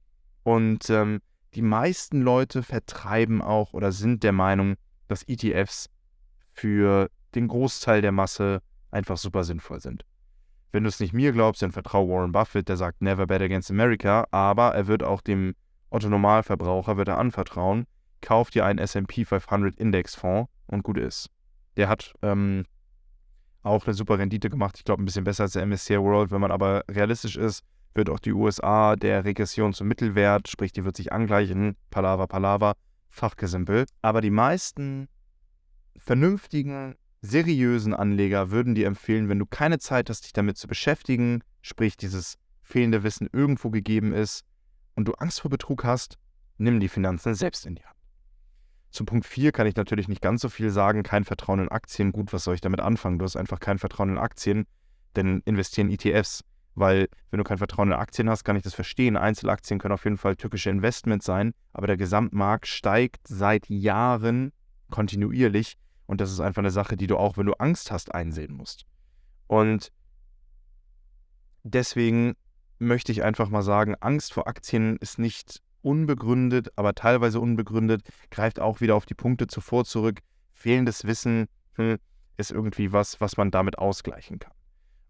Und 0.43 0.89
ähm, 0.89 1.21
die 1.53 1.61
meisten 1.61 2.21
Leute 2.21 2.63
vertreiben 2.63 3.41
auch 3.41 3.73
oder 3.73 3.91
sind 3.91 4.23
der 4.23 4.31
Meinung, 4.31 4.75
dass 5.11 5.27
ETFs 5.27 5.89
für 6.53 7.09
den 7.35 7.47
Großteil 7.47 8.01
der 8.01 8.11
Masse 8.11 8.61
einfach 8.89 9.17
super 9.17 9.43
sinnvoll 9.43 9.79
sind. 9.79 10.05
Wenn 10.71 10.83
du 10.83 10.89
es 10.89 10.99
nicht 10.99 11.13
mir 11.13 11.31
glaubst, 11.33 11.61
dann 11.61 11.71
vertraue 11.71 12.09
Warren 12.09 12.31
Buffett, 12.31 12.69
der 12.69 12.77
sagt 12.77 13.01
Never 13.01 13.27
bet 13.27 13.41
against 13.41 13.69
America, 13.69 14.25
aber 14.31 14.73
er 14.73 14.87
wird 14.87 15.03
auch 15.03 15.21
dem 15.21 15.53
Otto 15.89 16.07
Normalverbraucher 16.07 16.95
wird 16.95 17.09
er 17.09 17.17
anvertrauen, 17.17 17.85
kauf 18.21 18.49
dir 18.49 18.65
einen 18.65 18.79
S&P 18.79 19.25
500 19.25 19.75
Indexfonds 19.75 20.49
und 20.67 20.83
gut 20.83 20.97
ist. 20.97 21.29
Der 21.75 21.89
hat 21.89 22.13
ähm, 22.21 22.65
auch 23.63 23.85
eine 23.85 23.93
super 23.93 24.17
Rendite 24.17 24.49
gemacht. 24.49 24.75
Ich 24.77 24.85
glaube, 24.85 25.03
ein 25.03 25.05
bisschen 25.05 25.25
besser 25.25 25.43
als 25.43 25.53
der 25.53 25.65
MSCI 25.65 25.99
World. 25.99 26.31
Wenn 26.31 26.41
man 26.41 26.51
aber 26.51 26.83
realistisch 26.89 27.35
ist, 27.35 27.63
wird 27.93 28.09
auch 28.09 28.19
die 28.19 28.31
USA 28.31 28.95
der 28.95 29.25
Regression 29.25 29.73
zum 29.73 29.87
Mittelwert, 29.87 30.47
sprich, 30.47 30.71
die 30.71 30.85
wird 30.85 30.95
sich 30.95 31.11
angleichen. 31.11 31.75
Palava, 31.89 32.25
Palava, 32.27 32.73
Fachgesimpel. 33.11 33.85
Aber 34.01 34.21
die 34.21 34.31
meisten 34.31 35.07
vernünftigen, 35.97 36.95
seriösen 37.21 37.93
Anleger 37.93 38.49
würden 38.49 38.73
dir 38.73 38.87
empfehlen, 38.87 39.29
wenn 39.29 39.39
du 39.39 39.45
keine 39.45 39.79
Zeit 39.79 40.09
hast, 40.09 40.23
dich 40.23 40.33
damit 40.33 40.57
zu 40.57 40.67
beschäftigen, 40.67 41.43
sprich, 41.61 41.97
dieses 41.97 42.37
fehlende 42.63 43.03
Wissen 43.03 43.29
irgendwo 43.31 43.69
gegeben 43.69 44.13
ist 44.13 44.43
und 44.95 45.07
du 45.07 45.13
Angst 45.13 45.41
vor 45.41 45.51
Betrug 45.51 45.83
hast, 45.83 46.17
nimm 46.57 46.79
die 46.79 46.89
Finanzen 46.89 47.35
selbst 47.35 47.65
in 47.65 47.75
die 47.75 47.85
Hand. 47.85 47.97
Zu 48.91 49.05
Punkt 49.05 49.25
4 49.25 49.51
kann 49.51 49.67
ich 49.67 49.75
natürlich 49.75 50.07
nicht 50.07 50.21
ganz 50.21 50.41
so 50.41 50.49
viel 50.49 50.69
sagen. 50.69 51.03
Kein 51.03 51.23
Vertrauen 51.23 51.59
in 51.59 51.69
Aktien. 51.69 52.11
Gut, 52.11 52.33
was 52.33 52.43
soll 52.43 52.55
ich 52.55 52.61
damit 52.61 52.81
anfangen? 52.81 53.19
Du 53.19 53.25
hast 53.25 53.37
einfach 53.37 53.59
kein 53.59 53.79
Vertrauen 53.79 54.09
in 54.09 54.17
Aktien, 54.17 54.65
denn 55.15 55.41
investieren 55.45 55.89
ETFs. 55.89 56.43
Weil, 56.73 57.09
wenn 57.29 57.37
du 57.37 57.43
kein 57.43 57.57
Vertrauen 57.57 57.89
in 57.89 57.93
Aktien 57.93 58.29
hast, 58.29 58.43
kann 58.43 58.55
ich 58.55 58.63
das 58.63 58.73
verstehen. 58.73 59.17
Einzelaktien 59.17 59.79
können 59.79 59.93
auf 59.93 60.05
jeden 60.05 60.17
Fall 60.17 60.35
tückische 60.35 60.69
Investments 60.69 61.25
sein, 61.25 61.53
aber 61.73 61.87
der 61.87 61.97
Gesamtmarkt 61.97 62.67
steigt 62.67 63.27
seit 63.27 63.69
Jahren 63.69 64.53
kontinuierlich 64.89 65.77
und 66.05 66.21
das 66.21 66.31
ist 66.31 66.39
einfach 66.39 66.61
eine 66.61 66.71
Sache, 66.71 66.97
die 66.97 67.07
du 67.07 67.17
auch, 67.17 67.37
wenn 67.37 67.45
du 67.45 67.53
Angst 67.53 67.91
hast, 67.91 68.13
einsehen 68.13 68.53
musst. 68.53 68.85
Und 69.47 69.91
deswegen 71.63 72.35
möchte 72.79 73.11
ich 73.11 73.23
einfach 73.23 73.49
mal 73.49 73.61
sagen, 73.61 73.95
Angst 73.99 74.33
vor 74.33 74.47
Aktien 74.47 74.97
ist 74.97 75.19
nicht 75.19 75.61
unbegründet, 75.81 76.69
aber 76.75 76.93
teilweise 76.93 77.39
unbegründet, 77.39 78.03
greift 78.29 78.59
auch 78.59 78.81
wieder 78.81 78.95
auf 78.95 79.05
die 79.05 79.13
Punkte 79.13 79.47
zuvor 79.47 79.85
zurück. 79.85 80.19
Fehlendes 80.53 81.05
Wissen 81.05 81.47
hm, 81.75 81.97
ist 82.37 82.51
irgendwie 82.51 82.91
was, 82.91 83.21
was 83.21 83.37
man 83.37 83.51
damit 83.51 83.77
ausgleichen 83.77 84.39
kann. 84.39 84.53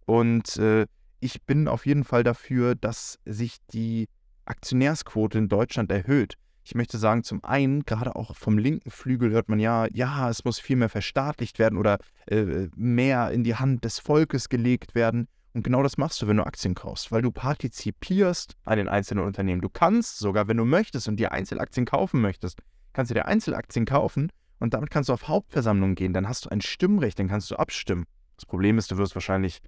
Und 0.05 0.57
äh, 0.57 0.85
ich 1.21 1.43
bin 1.43 1.67
auf 1.67 1.85
jeden 1.85 2.03
Fall 2.03 2.23
dafür, 2.23 2.75
dass 2.75 3.19
sich 3.25 3.57
die 3.73 4.09
Aktionärsquote 4.45 5.37
in 5.37 5.47
Deutschland 5.47 5.91
erhöht. 5.91 6.35
Ich 6.63 6.75
möchte 6.75 6.97
sagen, 6.97 7.23
zum 7.23 7.43
einen, 7.43 7.85
gerade 7.85 8.15
auch 8.15 8.35
vom 8.35 8.57
linken 8.57 8.91
Flügel 8.91 9.31
hört 9.31 9.49
man 9.49 9.59
ja, 9.59 9.87
ja, 9.91 10.29
es 10.29 10.43
muss 10.43 10.59
viel 10.59 10.75
mehr 10.75 10.89
verstaatlicht 10.89 11.57
werden 11.59 11.77
oder 11.77 11.97
äh, 12.27 12.67
mehr 12.75 13.31
in 13.31 13.43
die 13.43 13.55
Hand 13.55 13.83
des 13.83 13.99
Volkes 13.99 14.49
gelegt 14.49 14.93
werden. 14.93 15.27
Und 15.53 15.63
genau 15.63 15.83
das 15.83 15.97
machst 15.97 16.21
du, 16.21 16.27
wenn 16.27 16.37
du 16.37 16.45
Aktien 16.45 16.75
kaufst, 16.75 17.11
weil 17.11 17.21
du 17.21 17.31
partizipierst 17.31 18.55
an 18.63 18.77
den 18.77 18.87
einzelnen 18.87 19.25
Unternehmen. 19.25 19.61
Du 19.61 19.69
kannst 19.69 20.19
sogar, 20.19 20.47
wenn 20.47 20.57
du 20.57 20.65
möchtest 20.65 21.07
und 21.07 21.17
dir 21.17 21.31
Einzelaktien 21.31 21.85
kaufen 21.85 22.21
möchtest, 22.21 22.59
kannst 22.93 23.11
du 23.11 23.15
dir 23.15 23.25
Einzelaktien 23.25 23.85
kaufen 23.85 24.31
und 24.59 24.73
damit 24.73 24.91
kannst 24.91 25.09
du 25.09 25.13
auf 25.13 25.27
Hauptversammlungen 25.27 25.95
gehen. 25.95 26.13
Dann 26.13 26.27
hast 26.27 26.45
du 26.45 26.49
ein 26.49 26.61
Stimmrecht, 26.61 27.19
dann 27.19 27.27
kannst 27.27 27.51
du 27.51 27.55
abstimmen. 27.55 28.05
Das 28.37 28.45
Problem 28.45 28.77
ist, 28.77 28.91
du 28.91 28.97
wirst 28.97 29.15
wahrscheinlich 29.15 29.61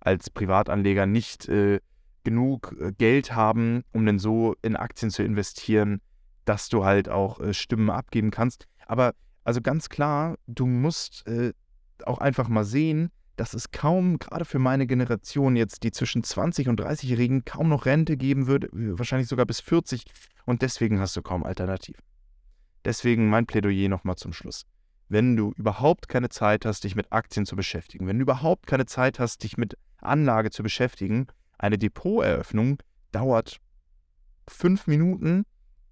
als 0.00 0.30
Privatanleger 0.30 1.06
nicht 1.06 1.48
äh, 1.48 1.80
genug 2.24 2.76
äh, 2.80 2.92
Geld 2.92 3.34
haben, 3.34 3.82
um 3.92 4.04
dann 4.06 4.18
so 4.18 4.54
in 4.62 4.76
Aktien 4.76 5.10
zu 5.10 5.22
investieren, 5.22 6.00
dass 6.44 6.68
du 6.68 6.84
halt 6.84 7.08
auch 7.08 7.40
äh, 7.40 7.54
Stimmen 7.54 7.90
abgeben 7.90 8.30
kannst. 8.30 8.66
Aber 8.86 9.14
also 9.44 9.60
ganz 9.60 9.88
klar, 9.88 10.36
du 10.46 10.66
musst 10.66 11.26
äh, 11.26 11.52
auch 12.04 12.18
einfach 12.18 12.48
mal 12.48 12.64
sehen, 12.64 13.10
dass 13.36 13.54
es 13.54 13.70
kaum, 13.70 14.18
gerade 14.18 14.44
für 14.44 14.58
meine 14.58 14.86
Generation 14.86 15.56
jetzt, 15.56 15.82
die 15.82 15.92
zwischen 15.92 16.22
20 16.22 16.68
und 16.68 16.80
30-Jährigen, 16.80 17.44
kaum 17.44 17.68
noch 17.70 17.86
Rente 17.86 18.16
geben 18.16 18.46
würde, 18.46 18.68
wahrscheinlich 18.72 19.28
sogar 19.28 19.46
bis 19.46 19.60
40. 19.60 20.04
Und 20.44 20.62
deswegen 20.62 21.00
hast 21.00 21.16
du 21.16 21.22
kaum 21.22 21.44
Alternativen. 21.44 22.02
Deswegen 22.84 23.30
mein 23.30 23.46
Plädoyer 23.46 23.88
nochmal 23.88 24.16
zum 24.16 24.32
Schluss. 24.32 24.66
Wenn 25.10 25.36
du 25.36 25.52
überhaupt 25.56 26.06
keine 26.08 26.28
Zeit 26.28 26.64
hast, 26.64 26.84
dich 26.84 26.94
mit 26.94 27.10
Aktien 27.10 27.44
zu 27.44 27.56
beschäftigen, 27.56 28.06
wenn 28.06 28.18
du 28.18 28.22
überhaupt 28.22 28.68
keine 28.68 28.86
Zeit 28.86 29.18
hast, 29.18 29.42
dich 29.42 29.56
mit 29.56 29.76
Anlage 29.98 30.50
zu 30.50 30.62
beschäftigen, 30.62 31.26
eine 31.58 31.78
Depoteröffnung 31.78 32.78
dauert 33.10 33.56
fünf 34.46 34.86
Minuten. 34.86 35.42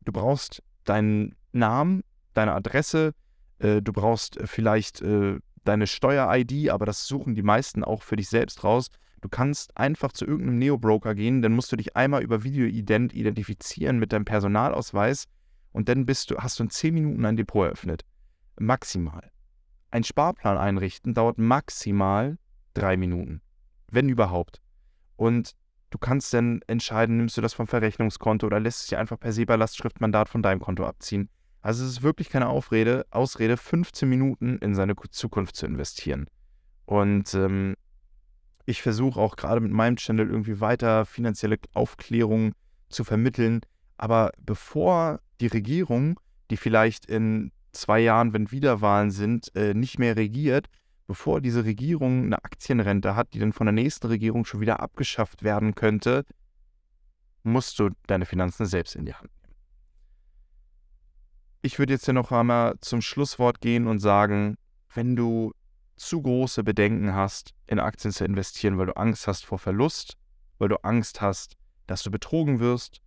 Du 0.05 0.13
brauchst 0.13 0.63
deinen 0.85 1.35
Namen, 1.51 2.05
deine 2.33 2.55
Adresse, 2.55 3.13
äh, 3.59 3.83
du 3.83 3.93
brauchst 3.93 4.37
äh, 4.37 4.47
vielleicht 4.47 5.03
äh, 5.03 5.41
deine 5.65 5.89
Steuer-ID, 5.89 6.71
aber 6.71 6.87
das 6.87 7.09
suchen 7.09 7.35
die 7.35 7.43
meisten 7.43 7.83
auch 7.83 8.05
für 8.05 8.15
dich 8.15 8.29
selbst 8.29 8.63
raus. 8.63 8.87
Du 9.21 9.29
kannst 9.29 9.77
einfach 9.77 10.13
zu 10.13 10.27
irgendeinem 10.27 10.59
Neo-Broker 10.59 11.17
gehen, 11.17 11.43
dann 11.43 11.55
musst 11.55 11.73
du 11.73 11.77
dich 11.77 11.97
einmal 11.97 12.23
über 12.23 12.45
Videoident 12.45 13.13
identifizieren 13.13 13.99
mit 13.99 14.13
deinem 14.13 14.25
Personalausweis 14.25 15.25
und 15.73 15.89
dann 15.89 16.07
bist 16.07 16.31
du, 16.31 16.37
hast 16.37 16.61
du 16.61 16.63
in 16.63 16.71
10 16.71 16.95
Minuten 16.95 17.25
ein 17.25 17.37
Depot 17.37 17.67
eröffnet. 17.67 18.05
Maximal. 18.61 19.31
Ein 19.91 20.05
Sparplan 20.05 20.59
einrichten 20.59 21.15
dauert 21.15 21.39
maximal 21.39 22.39
drei 22.75 22.97
Minuten, 22.97 23.41
wenn 23.91 24.09
überhaupt. 24.09 24.61
Und 25.17 25.53
du 25.91 25.99
kannst 25.99 26.33
dann 26.35 26.61
entscheiden, 26.67 27.17
nimmst 27.17 27.37
du 27.37 27.41
das 27.41 27.55
vom 27.55 27.67
Verrechnungskonto 27.67 28.47
oder 28.47 28.61
lässt 28.61 28.83
es 28.83 28.87
dir 28.89 28.99
einfach 28.99 29.19
per 29.19 29.33
SEPA-Lastschriftmandat 29.33 30.29
von 30.29 30.43
deinem 30.43 30.61
Konto 30.61 30.85
abziehen. 30.85 31.31
Also 31.61 31.85
es 31.85 31.91
ist 31.93 32.03
wirklich 32.03 32.29
keine 32.29 32.49
Aufrede, 32.49 33.07
Ausrede, 33.11 33.57
15 33.57 34.09
Minuten 34.09 34.59
in 34.59 34.75
seine 34.75 34.95
Zukunft 35.11 35.57
zu 35.57 35.67
investieren. 35.67 36.27
Und 36.85 37.35
ähm, 37.35 37.75
ich 38.65 38.83
versuche 38.83 39.19
auch 39.21 39.37
gerade 39.37 39.61
mit 39.61 39.73
meinem 39.73 39.97
Channel 39.97 40.29
irgendwie 40.29 40.61
weiter 40.61 41.05
finanzielle 41.05 41.57
Aufklärung 41.75 42.53
zu 42.91 43.03
vermitteln. 43.03 43.61
Aber 43.97 44.33
bevor 44.39 45.21
die 45.41 45.47
Regierung, 45.49 46.21
die 46.51 46.57
vielleicht 46.57 47.07
in 47.07 47.51
zwei 47.73 48.01
Jahren, 48.01 48.33
wenn 48.33 48.51
Wiederwahlen 48.51 49.11
sind, 49.11 49.55
äh, 49.55 49.75
nicht 49.75 49.99
mehr 49.99 50.17
regiert, 50.17 50.69
bevor 51.07 51.41
diese 51.41 51.65
Regierung 51.65 52.25
eine 52.25 52.45
Aktienrente 52.45 53.17
hat, 53.17 53.35
die 53.35 53.39
dann 53.39 53.53
von 53.53 53.67
der 53.67 53.73
nächsten 53.73 54.07
Regierung 54.09 54.45
schon 54.45 54.61
wieder 54.61 54.81
abgeschafft 54.81 55.43
werden 55.43 55.75
könnte, 55.75 56.25
musst 57.43 57.79
du 57.79 57.91
deine 58.07 58.27
Finanzen 58.27 58.67
selbst 58.67 58.95
in 58.95 59.07
die 59.07 59.15
Hand 59.15 59.31
ich 61.63 61.79
würde 61.79 61.93
jetzt 61.93 62.07
ja 62.07 62.13
noch 62.13 62.33
einmal 62.33 62.77
zum 62.81 63.01
Schlusswort 63.01 63.61
gehen 63.61 63.87
und 63.87 63.99
sagen, 63.99 64.57
wenn 64.95 65.17
du 65.17 65.53
zu 65.97 66.23
große 66.23 66.63
Bedenken 66.63 67.15
hast, 67.15 67.55
in 67.67 67.81
Aktien 67.81 68.13
zu 68.13 68.25
investieren, 68.25 68.79
weil 68.79 68.87
du 68.87 68.97
Angst 68.97 69.27
hast 69.27 69.45
vor 69.45 69.59
Verlust, 69.59 70.17
weil 70.59 70.69
du 70.69 70.77
Angst 70.85 71.21
hast, 71.21 71.57
dass 71.87 72.03
du 72.03 72.11
betrogen 72.11 72.61
wirst, 72.61 73.01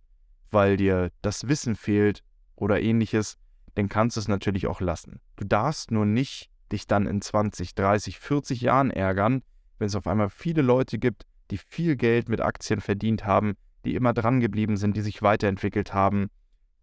weil 0.50 0.76
dir 0.76 1.10
das 1.22 1.48
Wissen 1.48 1.74
fehlt 1.74 2.22
oder 2.54 2.80
ähnliches, 2.80 3.38
dann 3.74 3.88
kannst 3.88 4.16
du 4.16 4.20
es 4.20 4.28
natürlich 4.28 4.66
auch 4.66 4.80
lassen. 4.80 5.20
Du 5.36 5.44
darfst 5.44 5.90
nur 5.90 6.06
nicht 6.06 6.50
dich 6.70 6.86
dann 6.86 7.06
in 7.06 7.20
20, 7.20 7.74
30, 7.74 8.18
40 8.18 8.60
Jahren 8.60 8.90
ärgern, 8.90 9.42
wenn 9.78 9.86
es 9.86 9.94
auf 9.94 10.06
einmal 10.06 10.30
viele 10.30 10.62
Leute 10.62 10.98
gibt, 10.98 11.26
die 11.50 11.58
viel 11.58 11.96
Geld 11.96 12.28
mit 12.28 12.40
Aktien 12.40 12.80
verdient 12.80 13.26
haben, 13.26 13.54
die 13.84 13.94
immer 13.94 14.12
dran 14.12 14.40
geblieben 14.40 14.76
sind, 14.76 14.96
die 14.96 15.00
sich 15.00 15.22
weiterentwickelt 15.22 15.92
haben, 15.92 16.30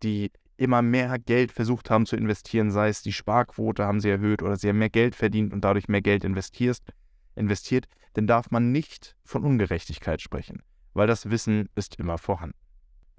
die 0.04 0.32
immer 0.58 0.82
mehr 0.82 1.18
Geld 1.18 1.52
versucht 1.52 1.90
haben 1.90 2.06
zu 2.06 2.18
investieren, 2.18 2.70
sei 2.70 2.90
es 2.90 3.02
die 3.02 3.14
Sparquote 3.14 3.86
haben 3.86 4.02
sie 4.02 4.10
erhöht 4.10 4.44
oder 4.44 4.58
sie 4.58 4.70
haben 4.70 4.78
mehr 4.78 4.90
Geld 4.90 5.16
verdient 5.16 5.54
und 5.54 5.62
dadurch 5.62 5.88
mehr 5.88 6.02
Geld 6.02 6.24
investiert, 6.24 6.80
investiert, 7.36 7.88
dann 8.14 8.28
darf 8.28 8.52
man 8.52 8.72
nicht 8.72 9.16
von 9.24 9.46
Ungerechtigkeit 9.46 10.22
sprechen, 10.22 10.62
weil 10.94 11.08
das 11.08 11.30
Wissen 11.30 11.70
ist 11.76 11.96
immer 11.96 12.18
vorhanden. 12.18 12.58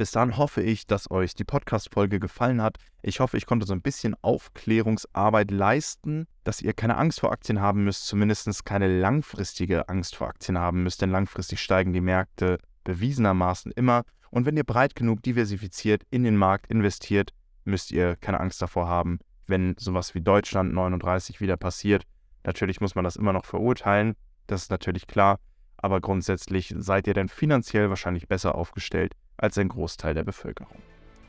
Bis 0.01 0.13
dann 0.13 0.39
hoffe 0.39 0.63
ich, 0.63 0.87
dass 0.87 1.11
euch 1.11 1.35
die 1.35 1.45
Podcast-Folge 1.45 2.21
gefallen 2.21 2.63
hat. 2.63 2.79
Ich 3.03 3.21
hoffe, 3.21 3.37
ich 3.37 3.45
konnte 3.45 3.67
so 3.67 3.75
ein 3.75 3.83
bisschen 3.83 4.17
Aufklärungsarbeit 4.23 5.51
leisten, 5.51 6.27
dass 6.43 6.63
ihr 6.63 6.73
keine 6.73 6.97
Angst 6.97 7.21
vor 7.21 7.33
Aktien 7.33 7.61
haben 7.61 7.85
müsst, 7.85 8.07
zumindest 8.07 8.65
keine 8.65 8.89
langfristige 8.89 9.91
Angst 9.91 10.17
vor 10.17 10.29
Aktien 10.29 10.57
haben 10.57 10.85
müsst, 10.85 11.03
denn 11.03 11.11
langfristig 11.11 11.61
steigen 11.61 11.93
die 11.93 12.01
Märkte 12.01 12.57
bewiesenermaßen 12.85 13.73
immer 13.73 14.05
und 14.31 14.47
wenn 14.47 14.57
ihr 14.57 14.65
breit 14.65 14.95
genug 14.95 15.23
diversifiziert 15.23 16.05
in 16.09 16.25
den 16.25 16.39
Markt 16.39 16.71
investiert, 16.71 17.35
müsst 17.67 17.91
ihr 17.91 18.17
keine 18.17 18.41
Angst 18.41 18.63
davor 18.63 18.89
haben, 18.89 19.19
wenn 19.49 19.77
sowas 19.79 20.15
wie 20.15 20.23
Deutschland 20.23 20.73
39 20.73 21.43
wieder 21.43 21.59
passiert. 21.59 22.05
Natürlich 22.45 22.81
muss 22.81 22.95
man 22.95 23.05
das 23.05 23.17
immer 23.17 23.35
noch 23.35 23.45
verurteilen, 23.45 24.17
das 24.47 24.63
ist 24.63 24.71
natürlich 24.71 25.07
klar, 25.07 25.39
aber 25.77 26.01
grundsätzlich 26.01 26.75
seid 26.79 27.07
ihr 27.07 27.13
dann 27.13 27.29
finanziell 27.29 27.91
wahrscheinlich 27.91 28.29
besser 28.29 28.55
aufgestellt 28.55 29.13
als 29.41 29.59
ein 29.59 29.69
Großteil 29.69 30.15
der 30.15 30.25
Bevölkerung. 30.25 30.83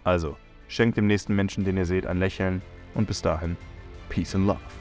Also, 0.04 0.36
schenkt 0.68 0.98
dem 0.98 1.08
nächsten 1.08 1.36
Menschen, 1.36 1.64
den 1.64 1.78
ihr 1.78 1.86
seht, 1.86 2.06
ein 2.06 2.20
Lächeln 2.20 2.62
und 2.94 3.08
bis 3.08 3.22
dahin, 3.22 3.56
Peace 4.10 4.36
and 4.36 4.48
Love. 4.48 4.81